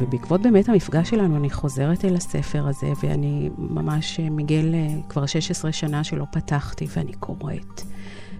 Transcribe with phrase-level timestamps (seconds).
[0.00, 5.72] ובעקבות באמת המפגש שלנו, אני חוזרת אל הספר הזה, ואני ממש מגיל אה, כבר 16
[5.72, 7.82] שנה שלא פתחתי, ואני קוראת.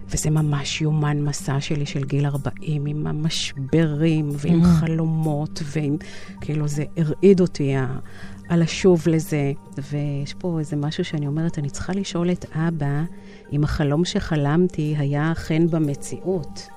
[0.09, 4.66] וזה ממש יומן מסע שלי של גיל 40, עם המשברים ועם mm.
[4.66, 5.96] חלומות, ועם,
[6.40, 7.74] כאילו זה הרעיד אותי
[8.48, 9.52] על השוב לזה.
[9.90, 13.02] ויש פה איזה משהו שאני אומרת, אני צריכה לשאול את אבא
[13.52, 16.68] אם החלום שחלמתי היה אכן במציאות.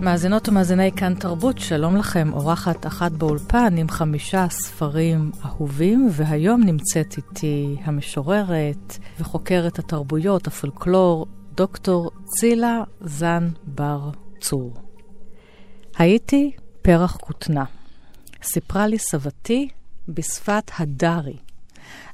[0.00, 7.16] מאזינות ומאזיני כאן תרבות, שלום לכם, אורחת אחת באולפן עם חמישה ספרים אהובים, והיום נמצאת
[7.16, 14.74] איתי המשוררת וחוקרת התרבויות, הפולקלור, דוקטור צילה זן בר צור.
[15.98, 17.64] הייתי פרח כותנה.
[18.42, 19.68] סיפרה לי סבתי
[20.08, 21.36] בשפת הדארי,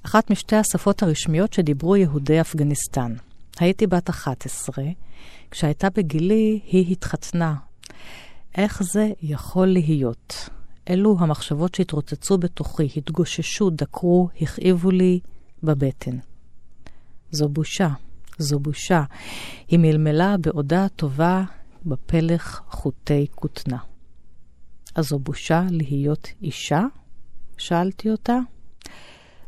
[0.06, 3.14] אחת משתי השפות הרשמיות שדיברו יהודי אפגניסטן.
[3.58, 4.84] הייתי בת 11,
[5.50, 7.54] כשהייתה בגילי היא התחתנה
[8.58, 10.48] איך זה יכול להיות?
[10.90, 15.20] אלו המחשבות שהתרוצצו בתוכי, התגוששו, דקרו, הכאיבו לי
[15.62, 16.18] בבטן.
[17.30, 17.88] זו בושה,
[18.38, 19.02] זו בושה.
[19.68, 21.42] היא מלמלה בעודה טובה
[21.86, 23.78] בפלך חוטי כותנה.
[24.94, 26.82] אז זו בושה להיות אישה?
[27.58, 28.38] שאלתי אותה.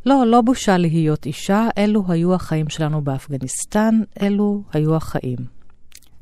[0.06, 5.38] לא, לא בושה להיות אישה, אלו היו החיים שלנו באפגניסטן, אלו היו החיים.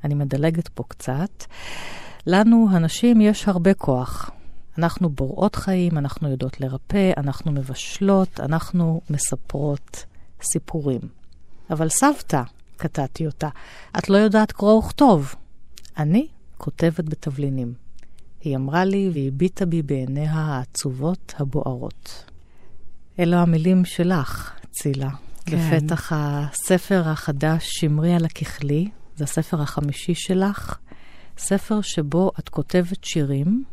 [0.05, 1.45] אני מדלגת פה קצת.
[2.27, 4.31] לנו, הנשים, יש הרבה כוח.
[4.79, 10.05] אנחנו בוראות חיים, אנחנו יודעות לרפא, אנחנו מבשלות, אנחנו מספרות
[10.53, 11.01] סיפורים.
[11.71, 12.43] אבל סבתא,
[12.77, 13.49] קטעתי אותה,
[13.99, 15.35] את לא יודעת קרוא וכתוב.
[15.97, 16.27] אני
[16.57, 17.75] כותבת בתבלינים.
[18.41, 22.31] היא אמרה לי והביטה בי בעיניה העצובות הבוערות.
[23.19, 25.11] אלו המילים שלך, צילה.
[25.47, 25.77] כן.
[25.77, 30.79] בפתח הספר החדש, שמרי על הככלי, זה הספר החמישי שלך,
[31.39, 33.65] ספר שבו את כותבת שירים,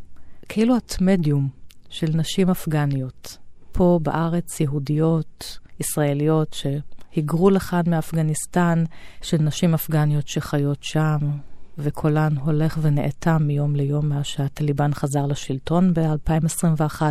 [0.48, 1.48] כאילו את מדיום
[1.88, 3.38] של נשים אפגניות.
[3.72, 8.84] פה בארץ יהודיות, ישראליות, שהיגרו לכאן מאפגניסטן,
[9.22, 11.18] של נשים אפגניות שחיות שם,
[11.78, 17.02] וקולן הולך ונאטם מיום ליום מאז שהטליבן חזר לשלטון ב-2021,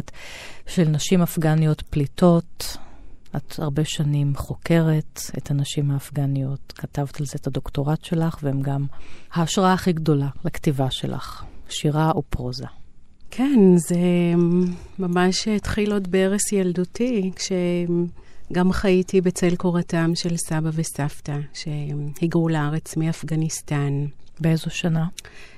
[0.68, 2.78] של נשים אפגניות פליטות,
[3.36, 8.86] את הרבה שנים חוקרת את הנשים האפגניות, כתבת על זה את הדוקטורט שלך, והם גם
[9.34, 12.66] ההשראה הכי גדולה לכתיבה שלך, שירה ופרוזה.
[13.32, 13.98] כן, זה
[15.00, 24.06] ממש התחיל עוד בערש ילדותי, כשגם חייתי בצל קורתם של סבא וסבתא, שהיגרו לארץ מאפגניסטן.
[24.40, 25.08] באיזו שנה?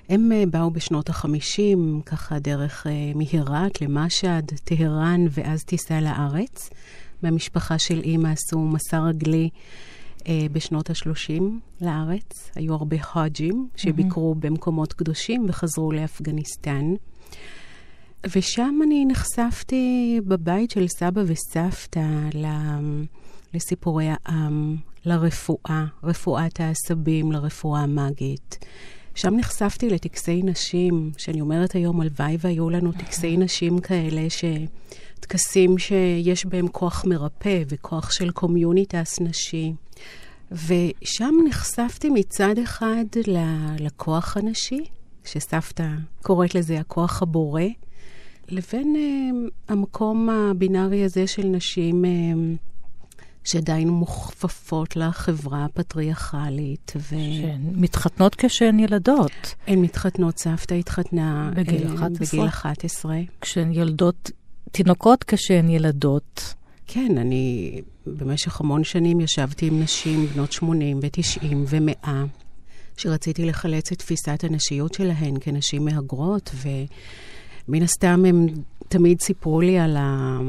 [0.09, 6.69] הם אה, באו בשנות ה-50, ככה דרך אה, מהירת למשהד, טהרן, ואז טיסה לארץ.
[7.23, 9.49] מהמשפחה של אימא עשו מסע רגלי
[10.27, 11.43] אה, בשנות ה-30
[11.81, 12.51] לארץ.
[12.55, 14.39] היו הרבה חאג'ים שביקרו ממ-הממ.
[14.41, 16.93] במקומות קדושים וחזרו לאפגניסטן.
[18.35, 22.05] ושם אני נחשפתי בבית של סבא וסבתא
[23.53, 28.65] לסיפורי העם, לרפואה, רפואת העשבים, לרפואה המאגית.
[29.15, 34.45] שם נחשפתי לטקסי נשים, שאני אומרת היום, הלוואי והיו לנו טקסי נשים כאלה ש...
[35.23, 39.73] טקסים שיש בהם כוח מרפא וכוח של community נשי.
[40.51, 43.05] ושם נחשפתי מצד אחד
[43.79, 44.85] לכוח הנשי,
[45.25, 45.87] שסבתא
[46.21, 47.61] קוראת לזה הכוח הבורא,
[48.49, 52.57] לבין uh, המקום הבינארי הזה של נשים uh,
[53.43, 56.93] שעדיין מוכפפות לחברה הפטריארכלית.
[56.95, 57.09] ו...
[57.09, 59.55] שהן מתחתנות כשהן ילדות.
[59.67, 62.09] הן מתחתנות, סבתא התחתנה בגיל 11.
[62.09, 63.17] בגיל 11.
[63.41, 64.31] כשהן יולדות
[64.75, 66.53] תינוקות כשהן ילדות.
[66.87, 72.09] כן, אני במשך המון שנים ישבתי עם נשים בנות 80 ו-90 ו-100,
[72.97, 78.47] שרציתי לחלץ את תפיסת הנשיות שלהן כנשים מהגרות, ומן הסתם הם
[78.87, 80.39] תמיד סיפרו לי על ה...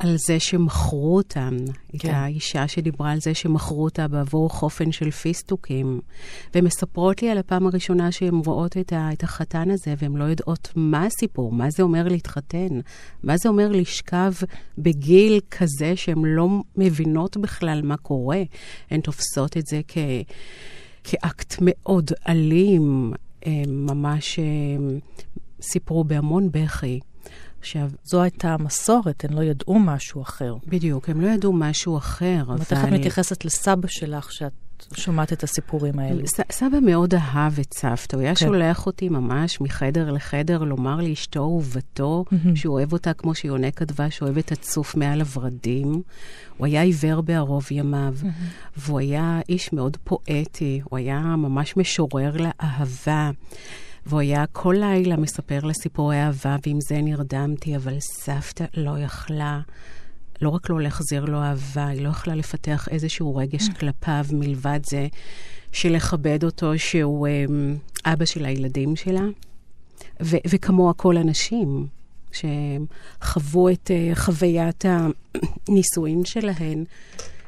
[0.00, 1.56] על זה שמכרו אותם,
[1.98, 2.08] כן.
[2.08, 6.00] את האישה שדיברה על זה שמכרו אותה בעבור חופן של פיסטוקים.
[6.54, 10.24] והן מספרות לי על הפעם הראשונה שהן רואות את, ה, את החתן הזה, והן לא
[10.24, 12.80] יודעות מה הסיפור, מה זה אומר להתחתן,
[13.22, 14.32] מה זה אומר לשכב
[14.78, 18.42] בגיל כזה שהן לא מבינות בכלל מה קורה.
[18.90, 19.98] הן תופסות את זה כ,
[21.04, 23.12] כאקט מאוד אלים,
[23.66, 24.38] ממש
[25.62, 27.00] סיפרו בהמון בכי.
[27.62, 30.54] שזו הייתה המסורת, הן לא ידעו משהו אחר.
[30.66, 32.60] בדיוק, הם לא ידעו משהו אחר, אבל...
[32.70, 34.52] איך את מתייחסת לסבא שלך, שאת
[34.94, 36.26] שומעת את הסיפורים האלה?
[36.26, 38.46] ס, סבא מאוד אהב את סבתא, הוא היה כן.
[38.46, 42.48] שולח אותי ממש מחדר לחדר לומר לאשתו ובתו mm-hmm.
[42.54, 46.02] שהוא אוהב אותה כמו שיונק הדבש אוהב את הצוף מעל הורדים.
[46.56, 48.76] הוא היה עיוור בערוב ימיו, mm-hmm.
[48.76, 53.30] והוא היה איש מאוד פואטי, הוא היה ממש משורר לאהבה.
[54.06, 59.60] והוא היה כל לילה מספר לסיפורי אהבה, ועם זה נרדמתי, אבל סבתא לא יכלה,
[60.42, 63.78] לא רק לא להחזיר לו אהבה, היא לא יכלה לפתח איזשהו רגש mm.
[63.78, 65.06] כלפיו מלבד זה
[65.72, 67.50] של לכבד אותו שהוא um,
[68.04, 69.24] אבא של הילדים שלה,
[70.22, 71.86] ו- וכמוה כל הנשים.
[72.32, 74.84] שחוו את uh, חוויית
[75.68, 76.84] הנישואין שלהן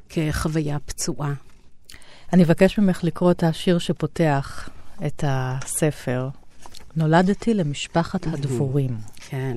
[0.09, 1.33] כחוויה פצועה.
[2.33, 4.69] אני אבקש ממך לקרוא את השיר שפותח
[5.07, 6.29] את הספר.
[6.97, 8.97] נולדתי למשפחת הדבורים.
[9.17, 9.57] כן.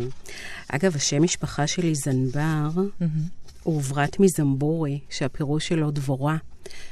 [0.70, 2.70] אגב, השם משפחה שלי זנבר,
[3.64, 6.38] הוא עוברת מזמבורי, שהפירוש שלו דבורה,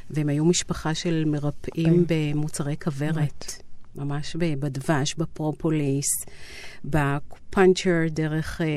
[0.10, 3.64] והם היו משפחה של מרפאים במוצרי כוורת.
[3.96, 6.08] ממש בדבש, בפרופוליס,
[6.86, 8.68] בפאנצ'ר דרך אה,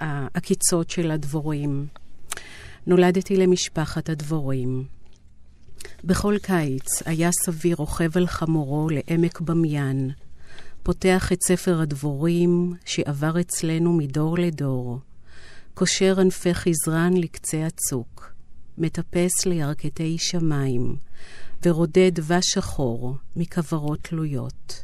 [0.00, 1.86] העקיצות של הדבורים.
[2.86, 4.84] נולדתי למשפחת הדבורים.
[6.04, 10.10] בכל קיץ היה סבי רוכב על חמורו לעמק במיין,
[10.82, 14.98] פותח את ספר הדבורים שעבר אצלנו מדור לדור,
[15.74, 18.32] קושר ענפי חזרן לקצה הצוק,
[18.78, 20.96] מטפס לירכתי שמיים,
[21.64, 24.82] ורודד דבש שחור מכוורות תלויות.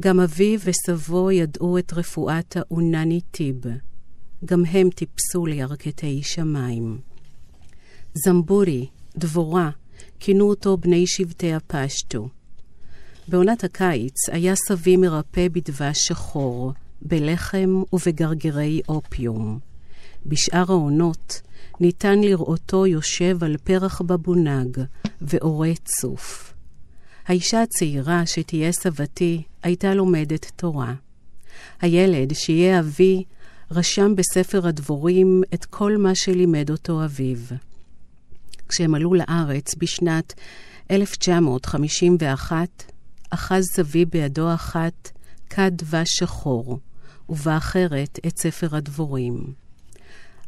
[0.00, 3.60] גם אביו וסבו ידעו את רפואת האונני טיב,
[4.44, 6.98] גם הם טיפסו לירכתי שמיים.
[8.14, 8.86] זמבורי,
[9.16, 9.70] דבורה,
[10.20, 12.28] כינו אותו בני שבטי הפשטו.
[13.30, 16.72] בעונת הקיץ היה סבי מרפא בדבש שחור,
[17.02, 19.58] בלחם ובגרגרי אופיום.
[20.26, 21.40] בשאר העונות
[21.80, 24.78] ניתן לראותו יושב על פרח בבונג
[25.22, 26.54] ואורי צוף.
[27.26, 30.94] האישה הצעירה שתהיה סבתי הייתה לומדת תורה.
[31.80, 33.24] הילד שיהיה אבי
[33.70, 37.38] רשם בספר הדבורים את כל מה שלימד אותו אביו.
[38.68, 40.34] כשהם עלו לארץ בשנת
[40.90, 42.68] 1951,
[43.30, 45.10] אחז סבי בידו אחת
[45.50, 46.78] כד דבש שחור,
[47.28, 49.52] ובאחרת את ספר הדבורים.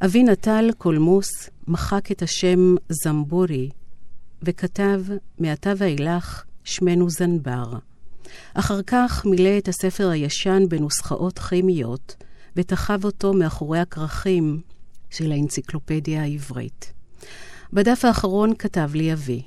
[0.04, 3.70] אבי נטל קולמוס מחק את השם זמבורי,
[4.42, 5.02] וכתב,
[5.38, 7.72] מעתה ואילך, שמנו זנבר.
[8.54, 12.16] אחר כך מילא את הספר הישן בנוסחאות כימיות,
[12.56, 14.60] ותחב אותו מאחורי הכרכים
[15.10, 16.92] של האנציקלופדיה העברית.
[17.72, 19.42] בדף האחרון כתב לי אבי,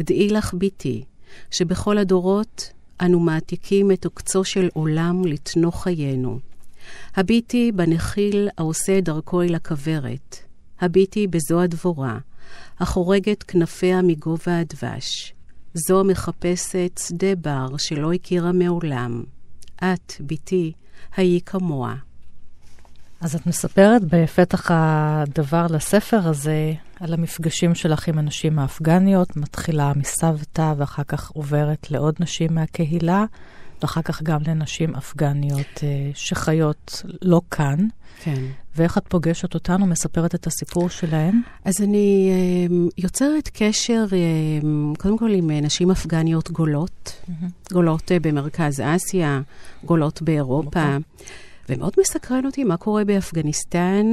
[0.00, 1.04] דעי לך בתי,
[1.50, 6.38] שבכל הדורות אנו מעתיקים את עוקצו של עולם לתנוך חיינו.
[7.16, 10.36] הביטי בנחיל העושה דרכו אל הכוורת.
[10.80, 12.18] הביטי בזו הדבורה,
[12.80, 15.34] החורגת כנפיה מגובה הדבש.
[15.74, 19.22] זו מחפשת שדה בר שלא הכירה מעולם.
[19.76, 20.72] את, ביתי,
[21.16, 21.94] היי כמוה.
[23.20, 30.74] אז את מספרת בפתח הדבר לספר הזה על המפגשים שלך עם הנשים האפגניות, מתחילה מסבתא
[30.76, 33.24] ואחר כך עוברת לעוד נשים מהקהילה,
[33.82, 37.86] ואחר כך גם לנשים אפגניות אה, שחיות לא כאן.
[38.22, 38.42] כן.
[38.76, 41.40] ואיך את פוגשת אותנו, מספרת את הסיפור שלהן?
[41.64, 44.18] אז אני אה, יוצרת קשר, אה,
[44.98, 47.72] קודם כל עם נשים אפגניות גולות, mm-hmm.
[47.72, 49.40] גולות במרכז אסיה,
[49.84, 50.96] גולות באירופה.
[50.96, 51.47] Okay.
[51.68, 54.06] ומאוד מסקרן אותי מה קורה באפגניסטן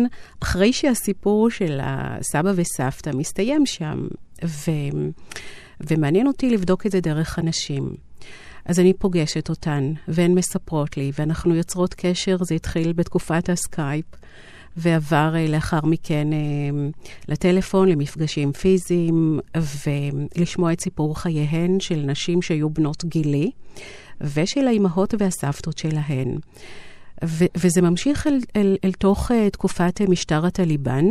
[0.44, 4.08] אחרי שהסיפור של הסבא וסבתא מסתיים שם.
[4.46, 4.72] ו...
[5.82, 7.96] ומעניין אותי לבדוק את זה דרך אנשים.
[8.66, 14.06] אז אני פוגשת אותן, והן מספרות לי, ואנחנו יוצרות קשר, זה התחיל בתקופת הסקייפ,
[14.78, 16.38] ועבר אה, לאחר מכן אה,
[17.28, 19.40] לטלפון, למפגשים פיזיים,
[19.86, 23.52] ולשמוע את סיפור חייהן של נשים שהיו בנות גילי,
[24.22, 26.38] ושל האימהות והסבתות שלהן.
[27.24, 31.06] ו- וזה ממשיך אל, אל, אל תוך אה, תקופת אה, משטר הטליבן,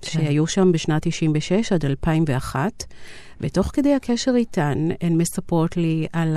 [0.00, 0.10] כן.
[0.10, 2.84] שהיו שם בשנת 96 עד 2001,
[3.40, 6.36] ותוך כדי הקשר איתן, הן מספרות לי על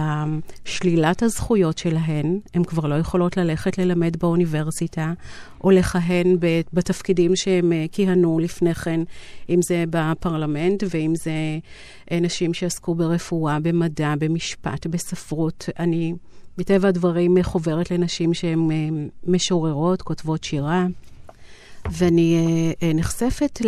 [0.66, 2.40] שלילת הזכויות שלהן.
[2.54, 5.14] הן כבר לא יכולות ללכת ללמד באוניברסיטה,
[5.64, 6.38] או לכהן
[6.74, 9.02] בתפקידים שהן uh, כיהנו לפני כן,
[9.50, 11.32] אם זה בפרלמנט, ואם זה
[12.22, 15.70] נשים שעסקו ברפואה, במדע, במשפט, בספרות.
[15.80, 16.14] אני...
[16.58, 18.76] מטבע הדברים חוברת לנשים שהן אה,
[19.24, 20.86] משוררות, כותבות שירה,
[21.92, 23.60] ואני אה, אה, נחשפת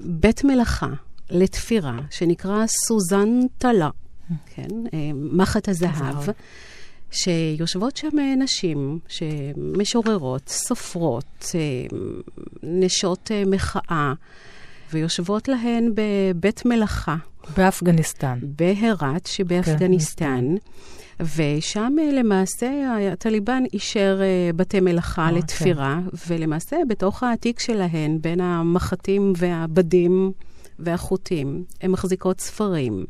[0.00, 0.88] לבית מלאכה,
[1.30, 3.28] לתפירה, שנקרא סוזן
[3.58, 3.90] טלה,
[4.54, 4.68] כן,
[5.14, 6.16] מחט הזהב.
[7.12, 8.98] שיושבות שם נשים,
[9.56, 11.44] משוררות, סופרות,
[12.62, 14.12] נשות מחאה,
[14.92, 17.16] ויושבות להן בבית מלאכה.
[17.56, 18.38] באפגניסטן.
[18.42, 20.56] בהרת שבאפגניסטן.
[20.56, 20.70] כן,
[21.36, 24.20] ושם למעשה הטליבן אישר
[24.56, 26.34] בתי מלאכה אה, לתפירה, כן.
[26.34, 30.32] ולמעשה בתוך העתיק שלהן, בין המחטים והבדים
[30.78, 33.04] והחוטים, הן מחזיקות ספרים.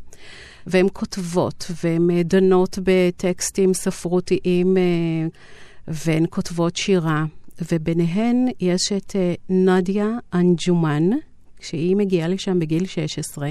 [0.67, 4.83] והן כותבות, והן דנות בטקסטים ספרותיים, אה,
[5.88, 7.25] והן כותבות שירה.
[7.73, 11.11] וביניהן יש את אה, נדיה אנג'ומן,
[11.57, 13.50] כשהיא מגיעה לשם בגיל 16.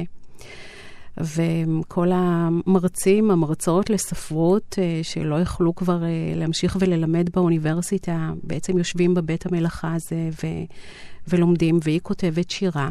[1.19, 6.03] וכל המרצים, המרצות לספרות, אה, שלא יכלו כבר
[6.35, 10.63] להמשיך וללמד באוניברסיטה, בעצם יושבים בבית המלאכה הזה ו-
[11.27, 12.89] ולומדים, והיא כותבת שירה.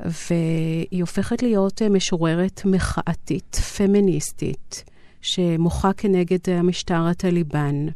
[0.00, 4.84] והיא הופכת להיות אה, משוררת מחאתית, פמיניסטית,
[5.20, 7.86] שמוחה כנגד המשטר הטליבן.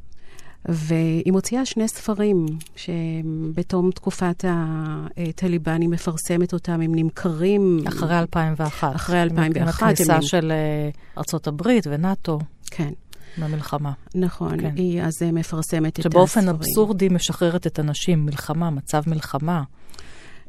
[0.65, 7.79] והיא מוציאה שני ספרים שבתום תקופת הטליבן היא מפרסמת אותם, הם נמכרים...
[7.89, 8.97] אחרי 2001.
[8.97, 9.83] אחרי 2001.
[9.83, 10.23] עם הכניסה.
[10.23, 12.39] של אה, ארצות הברית ונאט"ו.
[12.71, 12.93] כן.
[13.39, 13.93] במלחמה.
[14.15, 14.73] נכון, כן.
[14.77, 16.13] היא אז אה, מפרסמת את הספרים.
[16.13, 19.63] שבאופן אבסורדי משחררת את הנשים, מלחמה, מצב מלחמה.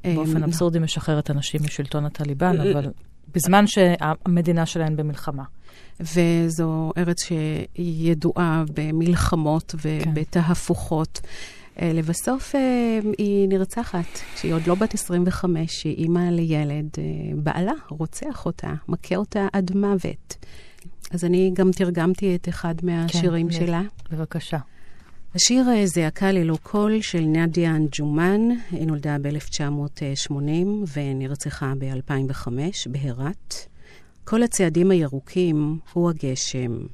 [0.04, 2.92] באופן אמ, אבסורדי משחררת אנשים משלטון הטליבן, אבל
[3.36, 5.44] בזמן שהמדינה שלהן במלחמה.
[6.00, 11.20] וזו ארץ שידועה במלחמות ובתהפוכות.
[11.24, 11.28] כן.
[11.94, 17.04] לבסוף אה, היא נרצחת, כשהיא עוד לא בת 25, היא אימא לילד, אה,
[17.36, 20.36] בעלה רוצח אותה, מכה אותה עד מוות.
[21.12, 23.82] אז אני גם תרגמתי את אחד מהשירים כן, שלה.
[24.12, 24.58] בבקשה.
[25.36, 30.32] השיר זעקה ללא קול של נדיה אנג'ומן, היא נולדה ב-1980
[30.94, 32.48] ונרצחה ב-2005
[32.88, 33.73] בהרת.
[34.26, 36.86] כל הצעדים הירוקים הוא הגשם.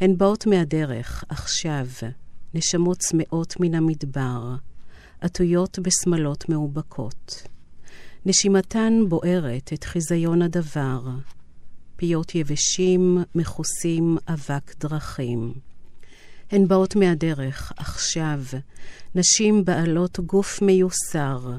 [0.00, 1.86] הן באות מהדרך, עכשיו,
[2.54, 4.54] נשמות צמאות מן המדבר,
[5.20, 7.42] עטויות בשמלות מאובקות.
[8.26, 11.00] נשימתן בוערת את חיזיון הדבר,
[11.96, 15.52] פיות יבשים, מכוסים אבק דרכים.
[16.50, 18.40] הן באות מהדרך, עכשיו,
[19.14, 21.56] נשים בעלות גוף מיוסר,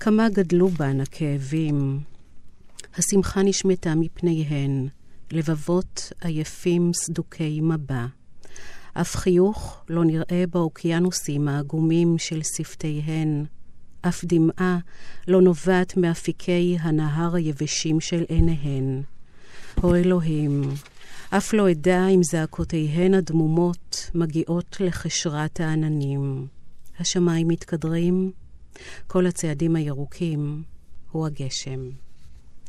[0.00, 2.00] כמה גדלו בן הכאבים.
[2.98, 4.88] השמחה נשמטה מפניהן,
[5.30, 8.06] לבבות עייפים סדוקי מבע.
[8.94, 13.44] אף חיוך לא נראה באוקיינוסים העגומים של שפתיהן.
[14.00, 14.78] אף דמעה
[15.28, 19.02] לא נובעת מאפיקי הנהר היבשים של עיניהן.
[19.82, 20.62] או אלוהים,
[21.30, 26.46] אף לא אדע אם זעקותיהן הדמומות מגיעות לחשרת העננים.
[27.00, 28.32] השמיים מתקדרים,
[29.06, 30.62] כל הצעדים הירוקים
[31.10, 31.90] הוא הגשם.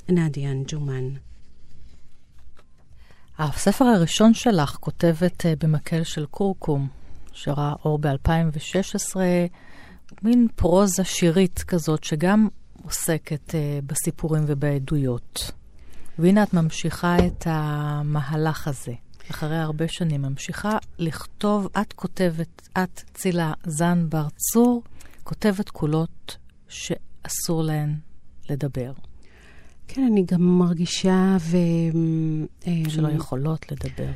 [0.10, 1.10] נדיה אנג'ומן.
[3.38, 6.88] הספר הראשון שלך כותבת אה, במקל של קורקום,
[7.34, 9.16] שראה אור ב-2016,
[10.24, 12.48] מין פרוזה שירית כזאת, שגם
[12.84, 15.52] עוסקת אה, בסיפורים ובעדויות.
[16.20, 18.94] והנה את ממשיכה את המהלך הזה.
[19.32, 24.84] אחרי הרבה שנים, ממשיכה לכתוב, את כותבת, את, צילה זן בר צור,
[25.24, 27.96] כותבת קולות שאסור להן
[28.50, 28.92] לדבר.
[29.94, 31.58] כן, אני גם מרגישה ו...
[32.68, 34.10] אה, שלא יכולות לדבר.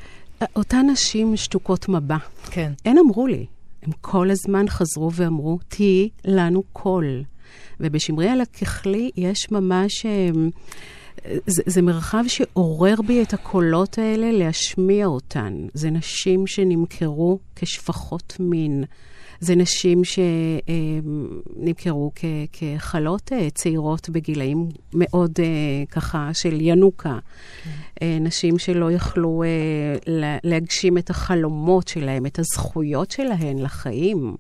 [0.56, 2.18] אותן נשים שתוקות מבע.
[2.52, 2.72] כן.
[2.86, 3.46] הן אמרו לי,
[3.84, 7.24] הם כל הזמן חזרו ואמרו, תהיי לנו קול.
[7.80, 10.06] ובשמרי על הככלי יש ממש...
[11.26, 15.68] אה, זה, זה מרחב שעורר בי את הקולות האלה להשמיע אותן.
[15.74, 18.84] זה נשים שנמכרו כשפחות מין.
[19.40, 20.02] זה נשים
[21.64, 22.12] שנמכרו
[22.54, 25.46] ככלות אה, צעירות בגילאים מאוד אה,
[25.92, 27.20] ככה של ינוקה.
[27.64, 27.70] כן.
[28.24, 29.44] נשים שלא יכלו
[30.44, 34.36] להגשים את החלומות שלהם, את הזכויות שלהן לחיים.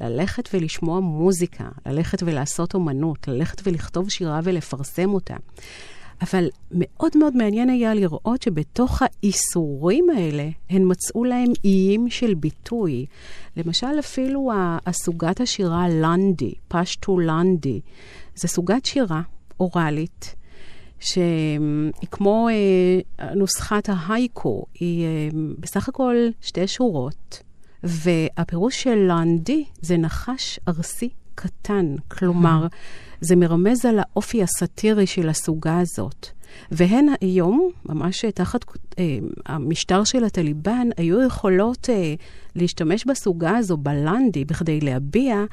[0.00, 5.36] ללכת ולשמוע מוזיקה, ללכת ולעשות אומנות, ללכת ולכתוב שירה ולפרסם אותה.
[6.22, 13.06] אבל מאוד מאוד מעניין היה לראות שבתוך האיסורים האלה, הן מצאו להם איים של ביטוי.
[13.56, 14.50] למשל, אפילו
[14.86, 17.80] הסוגת השירה לנדי, פשטו לנדי,
[18.34, 19.22] זה סוגת שירה
[19.60, 20.34] אוראלית.
[21.00, 27.42] שהיא כמו אה, נוסחת ההייקו, היא אה, בסך הכל שתי שורות,
[27.82, 32.66] והפירוש של לנדי זה נחש ארסי קטן, כלומר,
[33.20, 36.26] זה מרמז על האופי הסאטירי של הסוגה הזאת.
[36.70, 38.64] והן היום, ממש תחת
[38.98, 42.14] אה, המשטר של הטליבן, היו יכולות אה,
[42.54, 45.44] להשתמש בסוגה הזו, בלנדי, בכדי להביע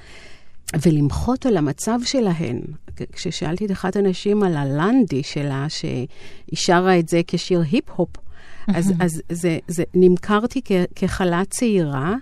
[0.81, 2.61] ולמחות על המצב שלהן.
[3.11, 6.07] כששאלתי את אחת הנשים על הלנדי שלה, שהיא
[6.53, 8.09] שרה את זה כשיר היפ-הופ,
[8.67, 12.15] אז, אז זה, זה, נמכרתי כ, כחלה צעירה,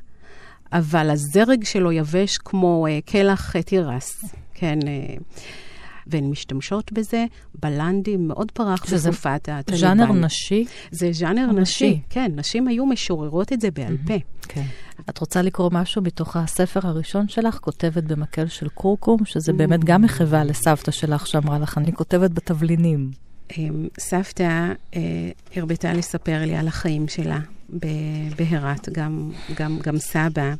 [0.74, 4.26] אבל הזרג שלו יבש כמו uh, קלח תירס.
[4.54, 4.80] כן.
[4.82, 5.22] Uh,
[6.08, 7.26] והן משתמשות בזה
[7.62, 9.82] בלנדים, מאוד פרח בתקופת הטליבן.
[9.82, 10.66] ז'אנר נשי?
[10.92, 12.32] זה ז'אנר נשי, נשי, כן.
[12.36, 14.14] נשים היו משוררות את זה בעל פה.
[14.48, 14.66] כן.
[15.10, 20.02] את רוצה לקרוא משהו מתוך הספר הראשון שלך, כותבת במקל של קורקום, שזה באמת גם
[20.02, 23.12] מחווה לסבתא שלך שאמרה לך, אני כותבת בתבלינים.
[23.58, 25.02] אמ, סבתא אה,
[25.56, 27.40] הרבתה לספר לי על החיים שלה
[28.38, 30.54] בהרת, גם, גם, גם סבא.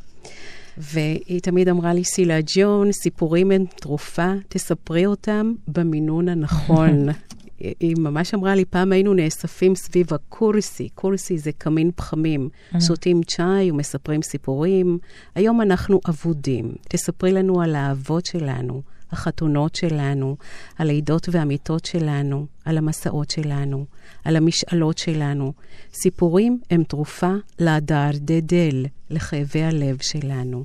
[0.78, 7.06] והיא תמיד אמרה לי, סילה ג'ון, סיפורים הם תרופה, תספרי אותם במינון הנכון.
[7.80, 12.48] היא ממש אמרה לי, פעם היינו נאספים סביב הקורסי, קורסי זה קמין פחמים.
[12.80, 14.98] שותים צ'אי ומספרים סיפורים.
[15.34, 16.72] היום אנחנו אבודים.
[16.88, 20.36] תספרי לנו על האהבות שלנו, החתונות שלנו,
[20.78, 23.84] הלידות והמיטות שלנו, על המסעות שלנו,
[24.24, 25.52] על המשאלות שלנו.
[25.94, 30.64] סיפורים הם תרופה לדרדדל, לכאבי הלב שלנו.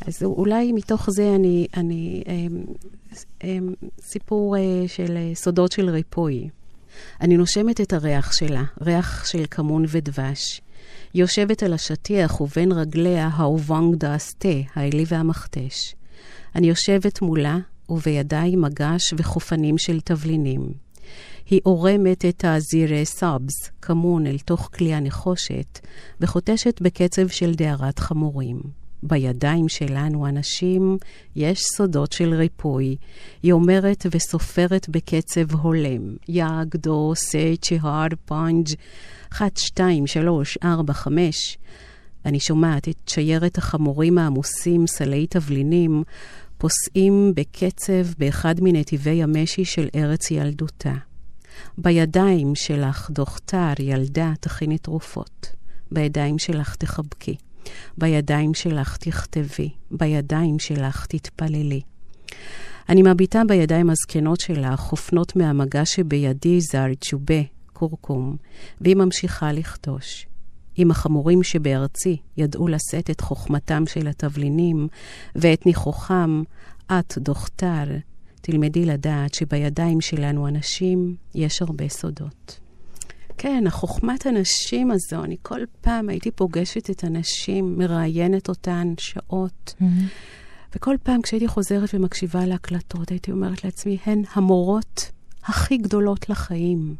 [0.00, 2.64] אז אולי מתוך זה אני, אני אמ,
[3.44, 6.48] אמ, סיפור אה, של אה, סודות של ריפוי.
[7.20, 10.60] אני נושמת את הריח שלה, ריח של כמון ודבש.
[11.14, 15.94] יושבת על השטיח ובין רגליה ה اونگ دسته, העלי והמכתש.
[16.56, 17.58] אני יושבת מולה,
[17.88, 20.72] ובידיי מגש וחופנים של תבלינים.
[21.50, 25.80] היא עורמת את ה زیره سبز, כמון, אל תוך כלי הנחושת,
[26.20, 28.60] וכותשת בקצב של דהרת חמורים.
[29.02, 30.98] בידיים שלנו, הנשים,
[31.36, 32.96] יש סודות של ריפוי.
[33.42, 36.16] היא אומרת וסופרת בקצב הולם.
[36.28, 38.68] יאג, דו, סי, צ'הר, פאנג',
[39.32, 41.58] אחת, שתיים, שלוש, ארבע, חמש.
[42.26, 46.02] אני שומעת את שיירת החמורים העמוסים, סלי תבלינים,
[46.58, 50.94] פוסעים בקצב באחד מנתיבי המשי של ארץ ילדותה.
[51.78, 55.52] בידיים שלך, דוכתר, ילדה, תכיני תרופות.
[55.90, 57.36] בידיים שלך תחבקי.
[57.98, 59.68] בידיים שלך תכתבי.
[59.90, 61.80] בידיים שלך תתפללי.
[62.88, 67.42] אני מביטה בידיים הזקנות שלך, חופנות מהמגע שבידי זר צ'ובה,
[67.72, 68.36] קורקום,
[68.80, 70.26] והיא ממשיכה לכתוש.
[70.78, 74.88] אם החמורים שבארצי ידעו לשאת את חוכמתם של התבלינים
[75.34, 76.42] ואת ניחוחם,
[76.86, 77.84] את, דוכתר,
[78.40, 82.60] תלמדי לדעת שבידיים שלנו הנשים יש הרבה סודות.
[83.38, 89.74] כן, החוכמת הנשים הזו, אני כל פעם הייתי פוגשת את הנשים, מראיינת אותן שעות.
[89.80, 89.84] Mm-hmm.
[90.74, 95.10] וכל פעם כשהייתי חוזרת ומקשיבה להקלטות, הייתי אומרת לעצמי, הן המורות
[95.44, 96.94] הכי גדולות לחיים.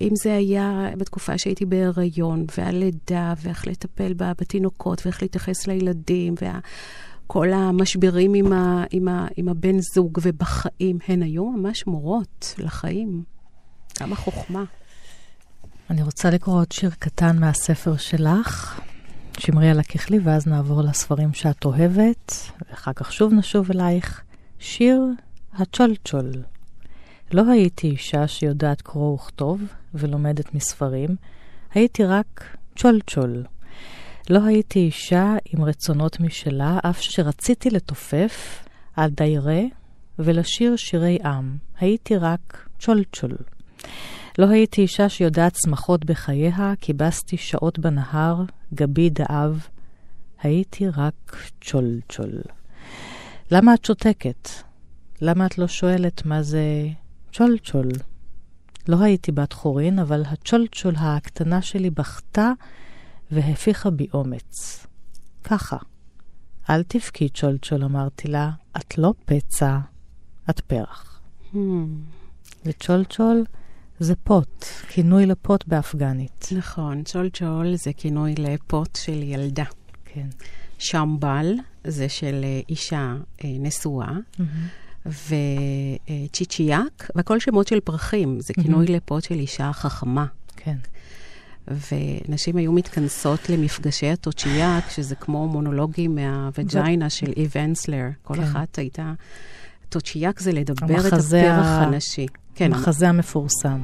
[0.00, 7.52] אם זה היה בתקופה שהייתי בהיריון, והלידה, ואיך לטפל בה בתינוקות, ואיך להתייחס לילדים, וכל
[7.52, 13.22] המשברים עם, ה, עם, ה, עם הבן זוג ובחיים, הן היו ממש מורות לחיים.
[13.94, 14.64] כמה חוכמה.
[15.90, 18.80] אני רוצה לקרוא עוד שיר קטן מהספר שלך,
[19.38, 22.32] שמרי על הככלי, ואז נעבור לספרים שאת אוהבת,
[22.70, 24.22] ואחר כך שוב נשוב אלייך.
[24.58, 25.02] שיר
[25.54, 26.32] הצ'ולצ'ול.
[27.32, 29.60] לא הייתי אישה שיודעת קרוא וכתוב
[29.94, 31.16] ולומדת מספרים,
[31.74, 33.44] הייתי רק צ'ולצ'ול.
[34.30, 38.64] לא הייתי אישה עם רצונות משלה, אף שרציתי לתופף
[38.96, 39.62] על דיירה
[40.18, 41.56] ולשיר שירי עם.
[41.80, 43.36] הייתי רק צ'ולצ'ול.
[44.38, 48.42] לא הייתי אישה שיודעת שמחות בחייה, כיבסתי שעות בנהר,
[48.74, 49.66] גבי דאב.
[50.42, 52.40] הייתי רק צ'ולצ'ול.
[53.50, 54.48] למה את שותקת?
[55.20, 56.88] למה את לא שואלת מה זה
[57.32, 57.88] צ'ולצ'ול.
[58.88, 62.52] לא הייתי בת חורין, אבל הצ'ולצ'ול הקטנה שלי בכתה
[63.30, 64.86] והפיחה בי אומץ.
[65.44, 65.76] ככה.
[66.70, 69.78] אל תבכי צ'ולצ'ול, אמרתי לה, את לא פצע,
[70.50, 71.20] את פרח.
[71.52, 71.56] Hmm.
[72.64, 73.44] וצ'ולצ'ול
[74.00, 76.48] זה פוט, כינוי לפוט באפגנית.
[76.56, 79.64] נכון, צ'ולצ'ול זה כינוי לפוט של ילדה.
[80.04, 80.28] כן.
[80.78, 83.14] שמבל זה של אה, אישה
[83.44, 84.08] אה, נשואה.
[84.08, 84.42] Mm-hmm.
[85.06, 88.40] וצ'יצ'יאק, והכל שמות של פרחים.
[88.40, 88.90] זה כינוי mm-hmm.
[88.90, 90.26] לפות של אישה חכמה.
[90.56, 90.76] כן.
[91.68, 98.06] ונשים היו מתכנסות למפגשי הטוצ'יאק, שזה כמו מונולוגים מהווג'יינה של איב אנסלר.
[98.22, 98.42] כל כן.
[98.42, 99.12] אחת הייתה...
[99.88, 102.26] טוצ'יאק זה לדבר את הפרח הנשי.
[102.54, 102.72] כן.
[102.72, 103.80] המחזה המפורסם.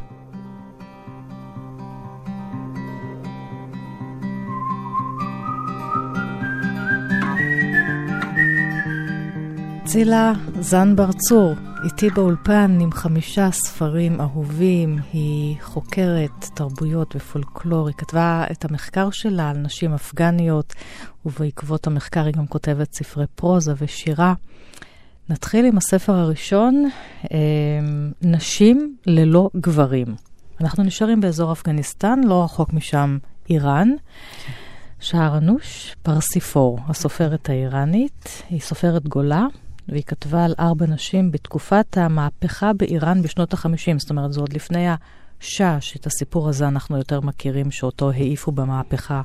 [9.94, 11.52] צילה זנבר צור,
[11.85, 14.98] איתי באולפן עם חמישה ספרים אהובים.
[15.12, 17.88] היא חוקרת תרבויות ופולקלור.
[17.88, 20.74] היא כתבה את המחקר שלה על נשים אפגניות,
[21.26, 24.35] ובעקבות המחקר היא גם כותבת ספרי פרוזה ושירה.
[25.28, 26.88] נתחיל עם הספר הראשון,
[27.30, 30.07] אמ, נשים ללא גברים.
[30.61, 33.18] אנחנו נשארים באזור אפגניסטן, לא רחוק משם
[33.50, 33.88] איראן.
[35.00, 39.46] שהרנוש פרסיפור, הסופרת האיראנית, היא סופרת גולה,
[39.88, 44.87] והיא כתבה על ארבע נשים בתקופת המהפכה באיראן בשנות ה-50, זאת אומרת, זה עוד לפני
[44.88, 49.23] השש, את הסיפור הזה אנחנו יותר מכירים, שאותו העיפו במהפכה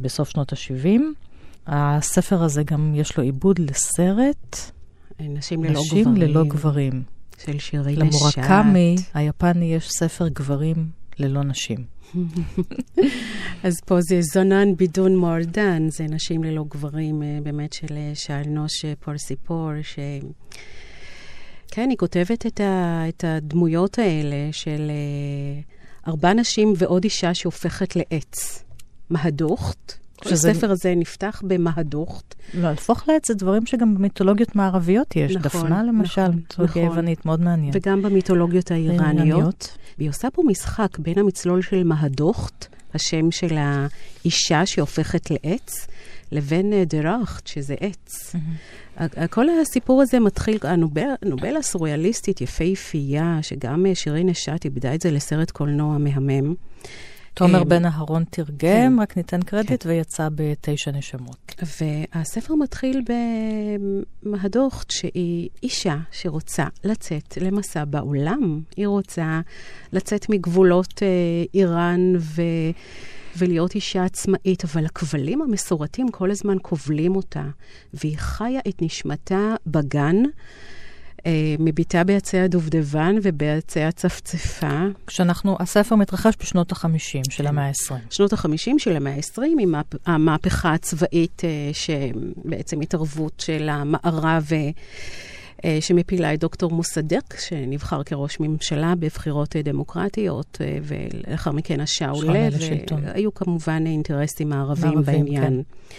[0.00, 1.00] בסוף שנות ה-70.
[1.66, 4.70] הספר הזה גם יש לו עיבוד לסרט.
[5.20, 6.30] נשים ללא נשים גברים.
[6.30, 7.02] ללא גברים.
[7.44, 8.38] של שירי נשת.
[8.38, 11.93] למורקמי היפני יש ספר גברים ללא נשים.
[13.64, 18.84] אז פה זה זונן בידון מורדן, זה נשים ללא גברים, אה, באמת של אה, שאלנוש
[19.00, 19.98] פורסיפור, ש...
[21.68, 25.60] כן, היא כותבת את, ה, את הדמויות האלה של אה,
[26.08, 28.64] ארבע נשים ועוד אישה שהופכת לעץ.
[29.10, 30.03] מהדוכט.
[30.28, 30.50] שזה...
[30.50, 32.34] הספר הזה נפתח במהדוכט.
[32.54, 35.36] לא, להפוך לעץ זה דברים שגם במיתולוגיות מערביות יש.
[35.36, 36.96] נכון, דפנה למשל, נכון, מיתולוגיה נכון.
[36.96, 37.70] יוונית, מאוד מעניין.
[37.74, 39.78] וגם במיתולוגיות האיראניות.
[39.98, 45.86] והיא עושה פה משחק בין המצלול של מהדוכט, השם של האישה שהופכת לעץ,
[46.32, 48.34] לבין אה, דראכט, שזה עץ.
[49.30, 55.10] כל הסיפור הזה מתחיל, הנובל, הנובלה הסוריאליסטית יפהפייה, שגם אה, שירי נשת איבדה את זה
[55.10, 56.54] לסרט קולנוע מהמם.
[57.34, 58.92] תומר אה, בן אהרון תרגם, כן.
[59.00, 61.54] רק ניתן קרדיט, ויצא בתשע נשמות.
[62.14, 63.02] והספר מתחיל
[64.22, 68.60] במהדוכט, שהיא אישה שרוצה לצאת למסע בעולם.
[68.76, 69.40] היא רוצה
[69.92, 71.08] לצאת מגבולות אה,
[71.54, 72.42] איראן ו...
[73.38, 77.44] ולהיות אישה עצמאית, אבל הכבלים המסורתיים כל הזמן כובלים אותה,
[77.94, 80.16] והיא חיה את נשמתה בגן.
[81.26, 84.80] אה, מביטה בעצי הדובדבן ובעצי הצפצפה.
[85.06, 87.94] כשאנחנו, הספר מתרחש בשנות ה-50 של המאה ה-20.
[88.10, 94.48] שנות ה-50 של המאה ה-20, עם מהפ- המהפכה הצבאית, אה, שבעצם התערבות של המערב,
[95.64, 103.00] אה, שמפילה את דוקטור מוסדק, שנבחר כראש ממשלה בבחירות דמוקרטיות, ולאחר מכן לשלטון.
[103.04, 105.62] והיו כמובן אינטרסים מערבים בעניין.
[105.62, 105.94] Um,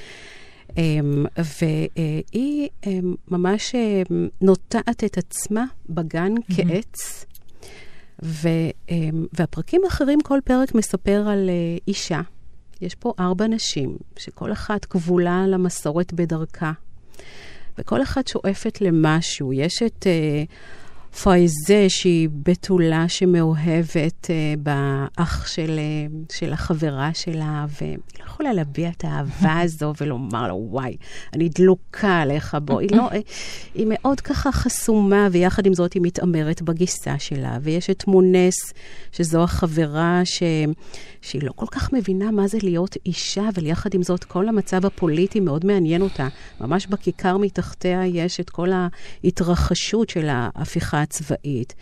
[1.38, 2.88] והיא um,
[3.28, 7.26] ממש um, נוטעת את עצמה בגן כעץ,
[8.24, 8.50] ו,
[9.34, 12.22] והפרקים האחרים, כל פרק מספר על uh, אישה.
[12.82, 16.72] יש פה ארבע נשים, שכל אחת כבולה למסורת בדרכה,
[17.78, 19.54] וכל אחת שואפת למשהו.
[19.54, 20.52] יש את uh,
[21.24, 28.90] פויזה, שהיא בתולה שמאוהבת uh, באח של, uh, של החברה שלה, והיא לא יכולה להביע
[28.90, 30.98] את האהבה הזו ולומר לו, וואי,
[31.34, 32.80] אני דלוקה עליך, בוא.
[32.80, 33.10] היא, לא,
[33.76, 37.58] היא מאוד ככה חסומה, ויחד עם זאת היא מתעמרת בגיסה שלה.
[37.62, 38.74] ויש את מונס,
[39.12, 40.44] שזו החברה ש...
[41.22, 44.86] שהיא לא כל כך מבינה מה זה להיות אישה, אבל יחד עם זאת כל המצב
[44.86, 46.28] הפוליטי מאוד מעניין אותה.
[46.62, 48.70] ממש בכיכר מתחתיה יש את כל
[49.24, 51.74] ההתרחשות של ההפיכה הצבאית.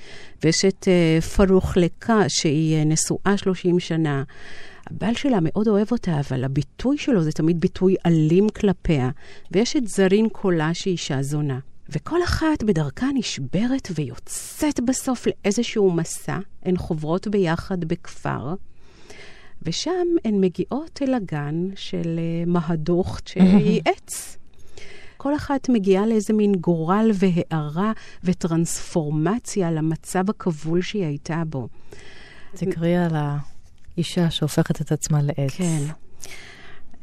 [0.44, 4.24] ויש את uh, פרוך לקה, שהיא uh, נשואה 30 שנה.
[4.88, 9.10] הבעל שלה מאוד אוהב אותה, אבל הביטוי שלו זה תמיד ביטוי אלים כלפיה.
[9.52, 11.60] ויש את זרין קולה, שהיא אישה זונה.
[11.90, 16.40] וכל אחת בדרכה נשברת ויוצאת בסוף לאיזשהו מסע.
[16.64, 18.54] הן חוברות ביחד בכפר.
[19.62, 24.38] ושם הן מגיעות אל הגן של uh, מהדוכט, שהיא עץ.
[25.24, 27.92] כל אחת מגיעה לאיזה מין גורל והארה
[28.24, 31.68] וטרנספורמציה למצב הכבול שהיא הייתה בו.
[32.56, 35.52] תקראי על האישה שהופכת את עצמה לעץ.
[35.52, 35.84] כן.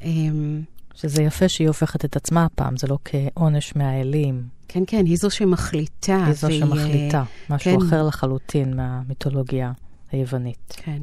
[0.02, 0.62] אמ,
[0.94, 4.44] שזה יפה שהיא הופכת את עצמה הפעם, זה לא כעונש מהאלים.
[4.68, 6.24] כן, כן, היא זו שמחליטה.
[6.24, 7.86] היא זו והיא, שמחליטה, משהו כן.
[7.86, 9.72] אחר לחלוטין מהמיתולוגיה
[10.12, 10.74] היוונית.
[10.76, 11.02] כן.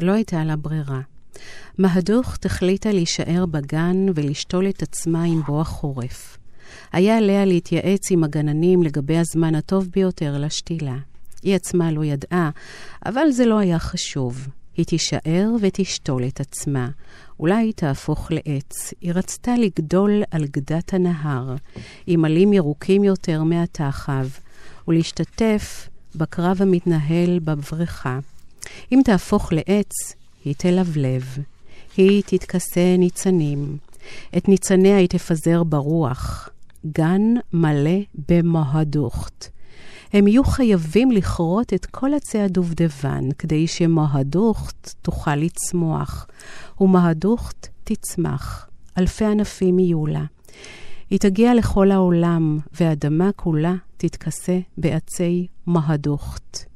[0.00, 1.00] לא הייתה לה ברירה.
[1.78, 6.35] מהדוכט החליטה להישאר בגן ולשתול את עצמה עם בוא החורף.
[6.92, 10.96] היה עליה להתייעץ עם הגננים לגבי הזמן הטוב ביותר לשתילה.
[11.42, 12.50] היא עצמה לא ידעה,
[13.06, 14.48] אבל זה לא היה חשוב.
[14.76, 16.88] היא תישאר ותשתול את עצמה.
[17.40, 18.94] אולי היא תהפוך לעץ.
[19.00, 21.54] היא רצתה לגדול על גדת הנהר,
[22.06, 24.26] עם עלים ירוקים יותר מהתחב,
[24.88, 28.18] ולהשתתף בקרב המתנהל בבריכה.
[28.92, 31.38] אם תהפוך לעץ, היא תלבלב.
[31.96, 33.76] היא תתכסה ניצנים.
[34.36, 36.48] את ניצניה היא תפזר ברוח.
[36.92, 37.22] גן
[37.52, 39.48] מלא במוהדוכט.
[40.12, 46.26] הם יהיו חייבים לכרות את כל עצי הדובדבן כדי שמוהדוכט תוכל לצמוח,
[46.80, 48.68] ומוהדוכט תצמח.
[48.98, 50.24] אלפי ענפים יהיו לה.
[51.10, 56.75] היא תגיע לכל העולם, והאדמה כולה תתכסה בעצי מהדוכט.